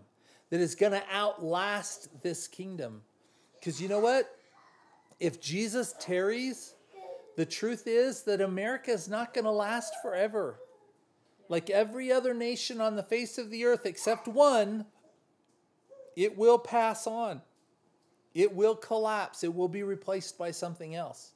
that 0.50 0.60
is 0.60 0.74
going 0.74 0.92
to 0.92 1.02
outlast 1.12 2.22
this 2.22 2.46
kingdom. 2.48 3.02
Because 3.58 3.80
you 3.80 3.88
know 3.88 4.00
what? 4.00 4.36
If 5.18 5.40
Jesus 5.40 5.94
tarries, 6.00 6.74
the 7.36 7.46
truth 7.46 7.84
is 7.86 8.22
that 8.24 8.40
America 8.40 8.90
is 8.90 9.08
not 9.08 9.34
going 9.34 9.44
to 9.44 9.50
last 9.50 9.94
forever. 10.02 10.60
Like 11.48 11.70
every 11.70 12.12
other 12.12 12.34
nation 12.34 12.80
on 12.80 12.96
the 12.96 13.02
face 13.02 13.38
of 13.38 13.50
the 13.50 13.64
earth 13.64 13.86
except 13.86 14.28
one, 14.28 14.86
it 16.20 16.36
will 16.36 16.58
pass 16.58 17.06
on. 17.06 17.40
It 18.34 18.54
will 18.54 18.76
collapse. 18.76 19.42
It 19.42 19.54
will 19.54 19.68
be 19.68 19.82
replaced 19.82 20.36
by 20.36 20.50
something 20.50 20.94
else. 20.94 21.32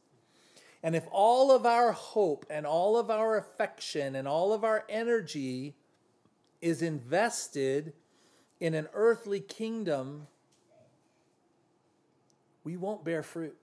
And 0.82 0.94
if 0.94 1.06
all 1.10 1.50
of 1.50 1.64
our 1.64 1.92
hope 1.92 2.44
and 2.50 2.66
all 2.66 2.98
of 2.98 3.10
our 3.10 3.38
affection 3.38 4.14
and 4.14 4.28
all 4.28 4.52
of 4.52 4.62
our 4.62 4.84
energy 4.90 5.74
is 6.60 6.82
invested 6.82 7.94
in 8.60 8.74
an 8.74 8.88
earthly 8.92 9.40
kingdom, 9.40 10.26
we 12.62 12.76
won't 12.76 13.06
bear 13.06 13.22
fruit. 13.22 13.56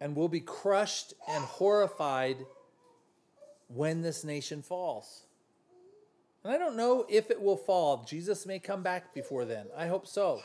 And 0.00 0.16
we'll 0.16 0.28
be 0.28 0.40
crushed 0.40 1.12
and 1.28 1.44
horrified 1.44 2.38
when 3.68 4.00
this 4.00 4.24
nation 4.24 4.62
falls. 4.62 5.25
And 6.46 6.54
I 6.54 6.58
don't 6.58 6.76
know 6.76 7.04
if 7.08 7.32
it 7.32 7.42
will 7.42 7.56
fall. 7.56 8.04
Jesus 8.08 8.46
may 8.46 8.60
come 8.60 8.80
back 8.80 9.12
before 9.12 9.44
then. 9.44 9.66
I 9.76 9.88
hope 9.88 10.06
so. 10.06 10.40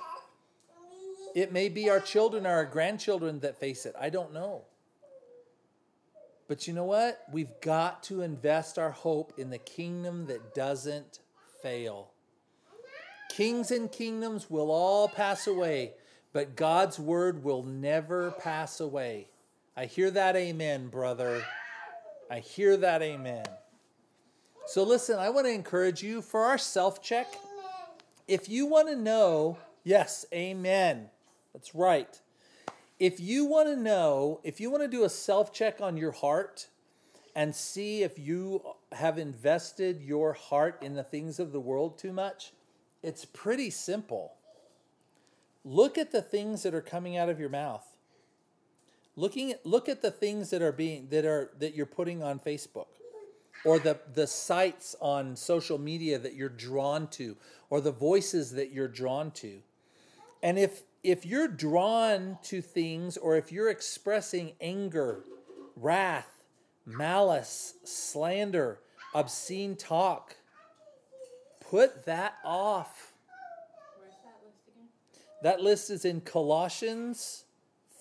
It 1.35 1.53
may 1.53 1.69
be 1.69 1.91
our 1.91 1.99
children 1.99 2.47
or 2.47 2.49
our 2.49 2.65
grandchildren 2.65 3.39
that 3.41 3.59
face 3.59 3.85
it. 3.85 3.93
I 4.01 4.09
don't 4.09 4.33
know. 4.33 4.63
But 6.47 6.67
you 6.67 6.73
know 6.73 6.85
what? 6.85 7.23
We've 7.31 7.53
got 7.61 8.01
to 8.05 8.23
invest 8.23 8.79
our 8.79 8.89
hope 8.89 9.33
in 9.37 9.51
the 9.51 9.59
kingdom 9.59 10.25
that 10.25 10.55
doesn't 10.55 11.19
fail. 11.61 12.09
Kings 13.29 13.69
and 13.69 13.91
kingdoms 13.91 14.49
will 14.49 14.71
all 14.71 15.07
pass 15.07 15.45
away, 15.45 15.91
but 16.33 16.55
God's 16.55 16.97
word 16.97 17.43
will 17.43 17.61
never 17.61 18.31
pass 18.31 18.79
away. 18.79 19.27
I 19.77 19.85
hear 19.85 20.09
that 20.09 20.35
amen, 20.35 20.87
brother. 20.87 21.43
I 22.27 22.39
hear 22.39 22.75
that 22.77 23.03
amen. 23.03 23.45
So 24.67 24.83
listen, 24.83 25.19
I 25.19 25.29
want 25.29 25.47
to 25.47 25.51
encourage 25.51 26.01
you 26.01 26.21
for 26.21 26.45
our 26.45 26.57
self 26.57 27.01
check. 27.01 27.35
If 28.27 28.47
you 28.47 28.65
want 28.65 28.87
to 28.87 28.95
know, 28.95 29.57
yes, 29.83 30.25
amen. 30.33 31.09
That's 31.53 31.75
right 31.75 32.19
if 33.01 33.19
you 33.19 33.45
want 33.45 33.67
to 33.67 33.75
know, 33.75 34.39
if 34.43 34.61
you 34.61 34.69
want 34.69 34.83
to 34.83 34.87
do 34.87 35.03
a 35.03 35.09
self 35.09 35.51
check 35.51 35.81
on 35.81 35.97
your 35.97 36.11
heart 36.11 36.67
and 37.35 37.55
see 37.55 38.03
if 38.03 38.19
you 38.19 38.61
have 38.91 39.17
invested 39.17 40.03
your 40.03 40.33
heart 40.33 40.77
in 40.83 40.93
the 40.93 41.03
things 41.03 41.39
of 41.39 41.51
the 41.51 41.59
world 41.59 41.97
too 41.97 42.13
much, 42.13 42.53
it's 43.01 43.25
pretty 43.25 43.71
simple. 43.71 44.33
Look 45.65 45.97
at 45.97 46.11
the 46.11 46.21
things 46.21 46.61
that 46.61 46.75
are 46.75 46.81
coming 46.81 47.17
out 47.17 47.27
of 47.27 47.39
your 47.39 47.49
mouth. 47.49 47.97
Looking 49.15 49.53
at, 49.53 49.65
look 49.65 49.89
at 49.89 50.03
the 50.03 50.11
things 50.11 50.51
that 50.51 50.61
are 50.61 50.71
being 50.71 51.07
that 51.09 51.25
are 51.25 51.49
that 51.57 51.73
you're 51.73 51.87
putting 51.87 52.21
on 52.21 52.37
Facebook 52.37 53.00
or 53.63 53.79
the 53.79 53.99
the 54.13 54.27
sites 54.27 54.95
on 54.99 55.35
social 55.35 55.77
media 55.77 56.17
that 56.17 56.33
you're 56.33 56.49
drawn 56.49 57.07
to 57.07 57.37
or 57.69 57.81
the 57.81 57.91
voices 57.91 58.51
that 58.51 58.71
you're 58.71 58.87
drawn 58.87 59.31
to. 59.31 59.61
And 60.43 60.57
if 60.57 60.83
if 61.03 61.25
you're 61.25 61.47
drawn 61.47 62.37
to 62.43 62.61
things 62.61 63.17
or 63.17 63.35
if 63.35 63.51
you're 63.51 63.69
expressing 63.69 64.53
anger, 64.61 65.23
wrath, 65.75 66.43
malice, 66.85 67.75
slander, 67.83 68.79
obscene 69.13 69.75
talk, 69.75 70.35
put 71.59 72.05
that 72.05 72.35
off. 72.43 73.13
Where's 73.99 74.13
that 74.23 74.45
list 74.45 74.67
again? 74.67 74.87
That 75.41 75.61
list 75.61 75.89
is 75.89 76.05
in 76.05 76.21
Colossians 76.21 77.45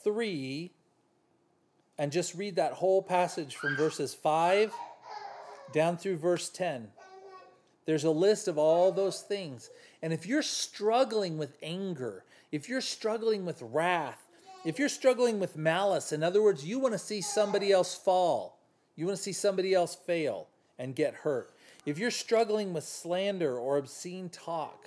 3. 0.05 0.73
And 1.99 2.11
just 2.11 2.35
read 2.35 2.57
that 2.57 2.73
whole 2.73 3.03
passage 3.03 3.57
from 3.57 3.77
verses 3.77 4.14
5 4.14 4.73
down 5.73 5.97
through 5.97 6.17
verse 6.17 6.49
10. 6.49 6.89
There's 7.87 8.05
a 8.05 8.11
list 8.11 8.49
of 8.49 8.59
all 8.59 8.93
those 8.93 9.23
things. 9.23 9.71
And 10.03 10.13
if 10.13 10.27
you're 10.27 10.43
struggling 10.43 11.39
with 11.39 11.57
anger, 11.63 12.25
if 12.53 12.69
you're 12.69 12.81
struggling 12.81 13.45
with 13.45 13.63
wrath, 13.63 14.27
if 14.65 14.79
you're 14.79 14.89
struggling 14.89 15.41
with 15.41 15.57
malice, 15.57 16.13
in 16.13 16.23
other 16.23 16.43
words, 16.43 16.65
you 16.65 16.79
want 16.79 16.93
to 16.93 16.99
see 16.99 17.21
somebody 17.21 17.73
else 17.73 17.95
fall, 17.95 18.59
you 18.95 19.07
want 19.07 19.17
to 19.17 19.23
see 19.23 19.33
somebody 19.33 19.75
else 19.75 19.95
fail 19.95 20.49
and 20.79 20.95
get 20.95 21.15
hurt. 21.15 21.53
If 21.87 21.99
you're 21.99 22.11
struggling 22.11 22.75
with 22.75 22.85
slander 22.85 23.59
or 23.59 23.79
obscene 23.79 24.29
talk, 24.29 24.87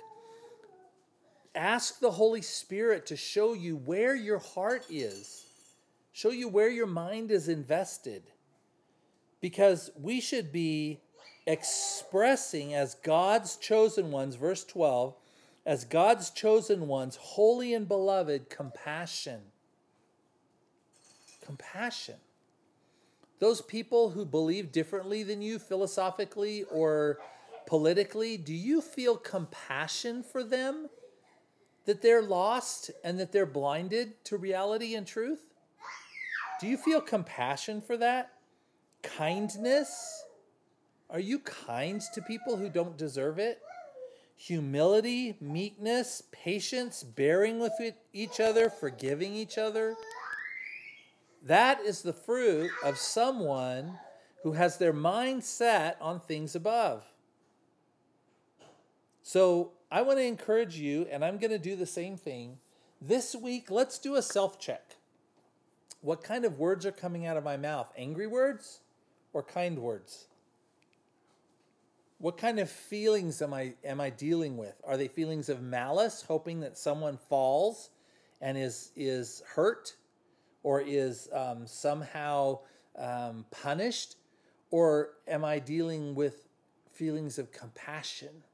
ask 1.54 1.98
the 1.98 2.12
Holy 2.12 2.42
Spirit 2.42 3.06
to 3.06 3.16
show 3.16 3.52
you 3.52 3.76
where 3.76 4.14
your 4.14 4.38
heart 4.38 4.86
is, 4.88 5.46
show 6.12 6.30
you 6.30 6.48
where 6.48 6.70
your 6.70 6.86
mind 6.86 7.30
is 7.30 7.48
invested. 7.48 8.22
Because 9.44 9.90
we 10.00 10.22
should 10.22 10.52
be 10.52 11.00
expressing 11.46 12.72
as 12.72 12.94
God's 12.94 13.58
chosen 13.58 14.10
ones, 14.10 14.36
verse 14.36 14.64
12, 14.64 15.14
as 15.66 15.84
God's 15.84 16.30
chosen 16.30 16.88
ones, 16.88 17.16
holy 17.20 17.74
and 17.74 17.86
beloved, 17.86 18.48
compassion. 18.48 19.42
Compassion. 21.44 22.14
Those 23.38 23.60
people 23.60 24.08
who 24.08 24.24
believe 24.24 24.72
differently 24.72 25.22
than 25.22 25.42
you 25.42 25.58
philosophically 25.58 26.64
or 26.72 27.18
politically, 27.66 28.38
do 28.38 28.54
you 28.54 28.80
feel 28.80 29.14
compassion 29.14 30.22
for 30.22 30.42
them? 30.42 30.88
That 31.84 32.00
they're 32.00 32.22
lost 32.22 32.92
and 33.04 33.20
that 33.20 33.30
they're 33.30 33.44
blinded 33.44 34.24
to 34.24 34.38
reality 34.38 34.94
and 34.94 35.06
truth? 35.06 35.42
Do 36.62 36.66
you 36.66 36.78
feel 36.78 37.02
compassion 37.02 37.82
for 37.82 37.98
that? 37.98 38.33
Kindness? 39.16 40.24
Are 41.10 41.20
you 41.20 41.38
kind 41.38 42.00
to 42.12 42.22
people 42.22 42.56
who 42.56 42.68
don't 42.68 42.98
deserve 42.98 43.38
it? 43.38 43.60
humility, 44.36 45.36
meekness, 45.40 46.22
patience, 46.32 47.02
bearing 47.02 47.58
with 47.58 47.72
each 48.12 48.40
other, 48.40 48.68
forgiving 48.68 49.34
each 49.34 49.58
other. 49.58 49.94
That 51.42 51.80
is 51.80 52.02
the 52.02 52.12
fruit 52.12 52.70
of 52.82 52.98
someone 52.98 53.98
who 54.42 54.52
has 54.52 54.76
their 54.76 54.92
mind 54.92 55.44
set 55.44 55.96
on 56.00 56.20
things 56.20 56.54
above. 56.54 57.04
So 59.22 59.72
I 59.90 60.02
want 60.02 60.18
to 60.18 60.24
encourage 60.24 60.76
you, 60.76 61.06
and 61.10 61.24
I'm 61.24 61.38
going 61.38 61.50
to 61.50 61.58
do 61.58 61.76
the 61.76 61.86
same 61.86 62.16
thing. 62.16 62.58
This 63.00 63.34
week, 63.34 63.70
let's 63.70 63.98
do 63.98 64.16
a 64.16 64.22
self 64.22 64.58
check. 64.58 64.96
What 66.00 66.22
kind 66.22 66.44
of 66.44 66.58
words 66.58 66.84
are 66.84 66.92
coming 66.92 67.24
out 67.24 67.38
of 67.38 67.44
my 67.44 67.56
mouth? 67.56 67.90
Angry 67.96 68.26
words 68.26 68.80
or 69.34 69.42
kind 69.42 69.78
words? 69.78 70.28
What 72.18 72.38
kind 72.38 72.58
of 72.58 72.70
feelings 72.70 73.42
am 73.42 73.52
I 73.52 73.74
am 73.84 74.00
I 74.00 74.08
dealing 74.08 74.56
with? 74.56 74.80
Are 74.86 74.96
they 74.96 75.08
feelings 75.08 75.50
of 75.50 75.60
malice, 75.60 76.24
hoping 76.26 76.60
that 76.60 76.78
someone 76.78 77.18
falls 77.18 77.90
and 78.40 78.56
is 78.56 78.92
is 78.96 79.42
hurt, 79.46 79.94
or 80.62 80.80
is 80.80 81.28
um, 81.34 81.66
somehow 81.66 82.60
um, 82.96 83.44
punished, 83.50 84.16
or 84.70 85.10
am 85.28 85.44
I 85.44 85.58
dealing 85.58 86.14
with 86.14 86.48
feelings 86.92 87.38
of 87.38 87.52
compassion 87.52 88.44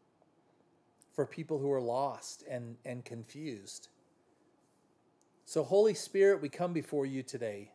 for 1.13 1.27
people 1.27 1.59
who 1.59 1.71
are 1.71 1.81
lost 1.81 2.43
and 2.51 2.77
and 2.85 3.05
confused? 3.05 3.89
So, 5.45 5.63
Holy 5.63 5.95
Spirit, 5.95 6.41
we 6.41 6.49
come 6.49 6.73
before 6.73 7.07
you 7.07 7.23
today. 7.23 7.73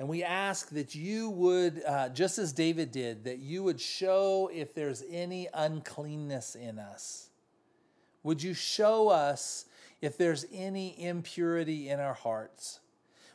And 0.00 0.08
we 0.08 0.24
ask 0.24 0.70
that 0.70 0.94
you 0.94 1.28
would, 1.28 1.82
uh, 1.86 2.08
just 2.08 2.38
as 2.38 2.54
David 2.54 2.90
did, 2.90 3.24
that 3.24 3.38
you 3.38 3.62
would 3.62 3.78
show 3.78 4.50
if 4.50 4.72
there's 4.72 5.04
any 5.10 5.46
uncleanness 5.52 6.54
in 6.54 6.78
us. 6.78 7.28
Would 8.22 8.42
you 8.42 8.54
show 8.54 9.10
us 9.10 9.66
if 10.00 10.16
there's 10.16 10.46
any 10.54 10.98
impurity 10.98 11.90
in 11.90 12.00
our 12.00 12.14
hearts? 12.14 12.80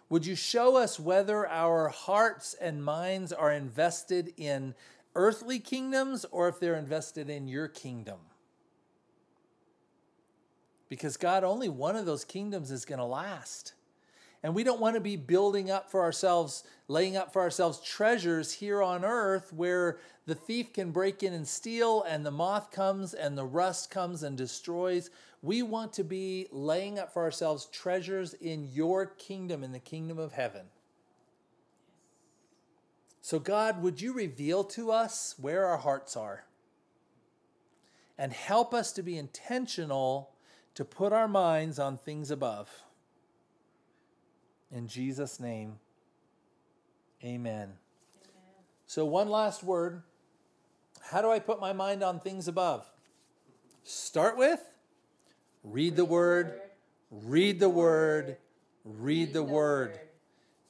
Would 0.10 0.26
you 0.26 0.36
show 0.36 0.76
us 0.76 1.00
whether 1.00 1.48
our 1.48 1.90
hearts 1.90 2.56
and 2.60 2.84
minds 2.84 3.32
are 3.32 3.52
invested 3.52 4.34
in 4.36 4.74
earthly 5.14 5.60
kingdoms 5.60 6.26
or 6.32 6.48
if 6.48 6.60
they're 6.60 6.78
invested 6.78 7.30
in 7.30 7.48
your 7.48 7.68
kingdom? 7.68 8.18
Because 10.90 11.16
God, 11.16 11.44
only 11.44 11.70
one 11.70 11.96
of 11.96 12.08
those 12.08 12.26
kingdoms 12.26 12.72
is 12.72 12.86
going 12.86 12.98
to 12.98 13.06
last. 13.06 13.76
And 14.46 14.54
we 14.54 14.64
don't 14.64 14.80
want 14.80 14.94
to 14.94 15.02
be 15.02 15.16
building 15.16 15.72
up 15.72 15.90
for 15.90 16.04
ourselves, 16.04 16.66
laying 16.88 17.18
up 17.18 17.34
for 17.34 17.42
ourselves 17.42 17.80
treasures 17.80 18.54
here 18.54 18.84
on 18.84 19.04
earth 19.04 19.52
where 19.52 19.98
the 20.28 20.36
thief 20.36 20.72
can 20.72 20.92
break 20.92 21.24
in 21.24 21.34
and 21.34 21.48
steal, 21.48 22.04
and 22.04 22.24
the 22.24 22.30
moth 22.30 22.70
comes 22.70 23.16
and 23.16 23.36
the 23.36 23.44
rust 23.44 23.90
comes 23.90 24.22
and 24.22 24.38
destroys. 24.38 25.10
We 25.42 25.64
want 25.64 25.94
to 25.94 26.04
be 26.04 26.46
laying 26.52 27.00
up 27.00 27.12
for 27.12 27.24
ourselves 27.24 27.66
treasures 27.72 28.36
in 28.36 28.70
your 28.72 29.08
kingdom, 29.08 29.64
in 29.64 29.72
the 29.72 29.80
kingdom 29.80 30.20
of 30.20 30.34
heaven. 30.34 30.68
So, 33.22 33.40
God, 33.40 33.82
would 33.82 34.00
you 34.00 34.14
reveal 34.14 34.64
to 34.66 34.92
us 34.92 35.34
where 35.42 35.66
our 35.66 35.78
hearts 35.78 36.16
are? 36.16 36.46
And 38.16 38.32
help 38.32 38.76
us 38.76 38.92
to 38.92 39.02
be 39.02 39.18
intentional 39.18 40.30
to 40.76 40.86
put 40.86 41.14
our 41.14 41.28
minds 41.28 41.80
on 41.80 41.98
things 41.98 42.30
above. 42.30 42.85
In 44.72 44.88
Jesus' 44.88 45.40
name, 45.40 45.80
amen. 47.24 47.54
amen. 47.54 47.74
So, 48.88 49.06
one 49.06 49.30
last 49.30 49.64
word. 49.64 50.04
How 51.10 51.22
do 51.22 51.32
I 51.32 51.40
put 51.40 51.60
my 51.60 51.72
mind 51.72 52.04
on 52.04 52.20
things 52.20 52.48
above? 52.48 52.90
Start 53.84 54.38
with 54.38 54.60
read 55.64 55.96
the 55.96 56.06
word, 56.06 56.60
read 57.12 57.60
the 57.60 57.70
word, 57.70 58.38
read 58.84 59.34
the 59.34 59.44
word. 59.44 60.00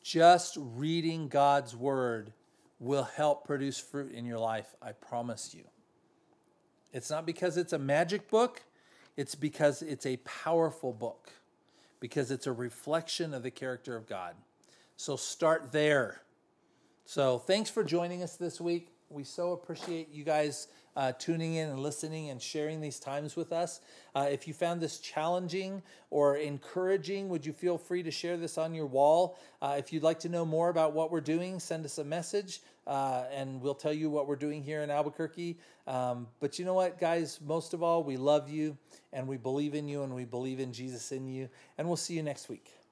Just 0.04 0.58
reading 0.60 1.28
God's 1.28 1.76
word 1.76 2.34
will 2.80 3.04
help 3.04 3.46
produce 3.46 3.80
fruit 3.80 4.12
in 4.12 4.26
your 4.26 4.38
life, 4.38 4.76
I 4.82 4.92
promise 4.92 5.56
you. 5.56 5.64
It's 6.94 7.10
not 7.10 7.26
because 7.26 7.58
it's 7.58 7.74
a 7.74 7.80
magic 7.80 8.30
book, 8.30 8.62
it's 9.18 9.36
because 9.36 9.82
it's 9.82 10.06
a 10.06 10.18
powerful 10.18 10.94
book 10.94 11.32
because 12.06 12.30
it's 12.30 12.46
a 12.46 12.52
reflection 12.52 13.34
of 13.34 13.42
the 13.42 13.50
character 13.50 13.96
of 13.96 14.06
God. 14.06 14.36
So 14.96 15.16
start 15.16 15.72
there. 15.72 16.22
So 17.04 17.40
thanks 17.40 17.72
for 17.72 17.84
joining 17.84 18.22
us 18.22 18.36
this 18.36 18.62
week. 18.62 18.90
We 19.10 19.24
so 19.24 19.54
appreciate 19.54 20.10
you 20.12 20.24
guys 20.24 20.68
uh, 20.96 21.12
tuning 21.14 21.56
in 21.56 21.70
and 21.70 21.80
listening 21.80 22.30
and 22.30 22.42
sharing 22.42 22.82
these 22.82 23.00
times 23.00 23.36
with 23.36 23.52
us. 23.52 23.82
Uh, 24.16 24.28
if 24.32 24.48
you 24.48 24.54
found 24.54 24.82
this 24.82 25.00
challenging 25.00 25.82
or 26.10 26.38
encouraging, 26.38 27.30
would 27.30 27.46
you 27.46 27.54
feel 27.54 27.78
free 27.78 28.04
to 28.04 28.12
share 28.12 28.38
this 28.38 28.58
on 28.58 28.74
your 28.74 28.86
wall? 28.86 29.38
Uh, 29.62 29.76
if 29.78 29.92
you'd 29.92 30.04
like 30.04 30.20
to 30.20 30.30
know 30.30 30.46
more 30.46 30.70
about 30.70 30.94
what 30.94 31.12
we're 31.12 31.22
doing, 31.22 31.60
send 31.60 31.86
us 31.86 31.98
a 31.98 32.04
message 32.04 32.62
uh, 32.88 33.24
and 33.34 33.62
we'll 33.62 33.76
tell 33.76 33.94
you 33.94 34.10
what 34.10 34.28
we're 34.28 34.36
doing 34.36 34.64
here 34.64 34.82
in 34.82 34.90
Albuquerque. 34.90 35.58
Um, 35.88 36.28
but 36.40 36.60
you 36.60 36.66
know 36.66 36.74
what, 36.74 37.00
guys? 37.00 37.40
Most 37.46 37.74
of 37.74 37.82
all, 37.84 38.04
we 38.04 38.18
love 38.18 38.50
you 38.50 38.78
and 39.12 39.28
we 39.28 39.38
believe 39.38 39.74
in 39.74 39.88
you 39.88 40.04
and 40.04 40.14
we 40.14 40.26
believe 40.26 40.60
in 40.60 40.72
Jesus 40.72 41.12
in 41.12 41.28
you. 41.28 41.50
And 41.78 41.88
we'll 41.88 41.98
see 41.98 42.14
you 42.14 42.24
next 42.24 42.50
week. 42.50 42.85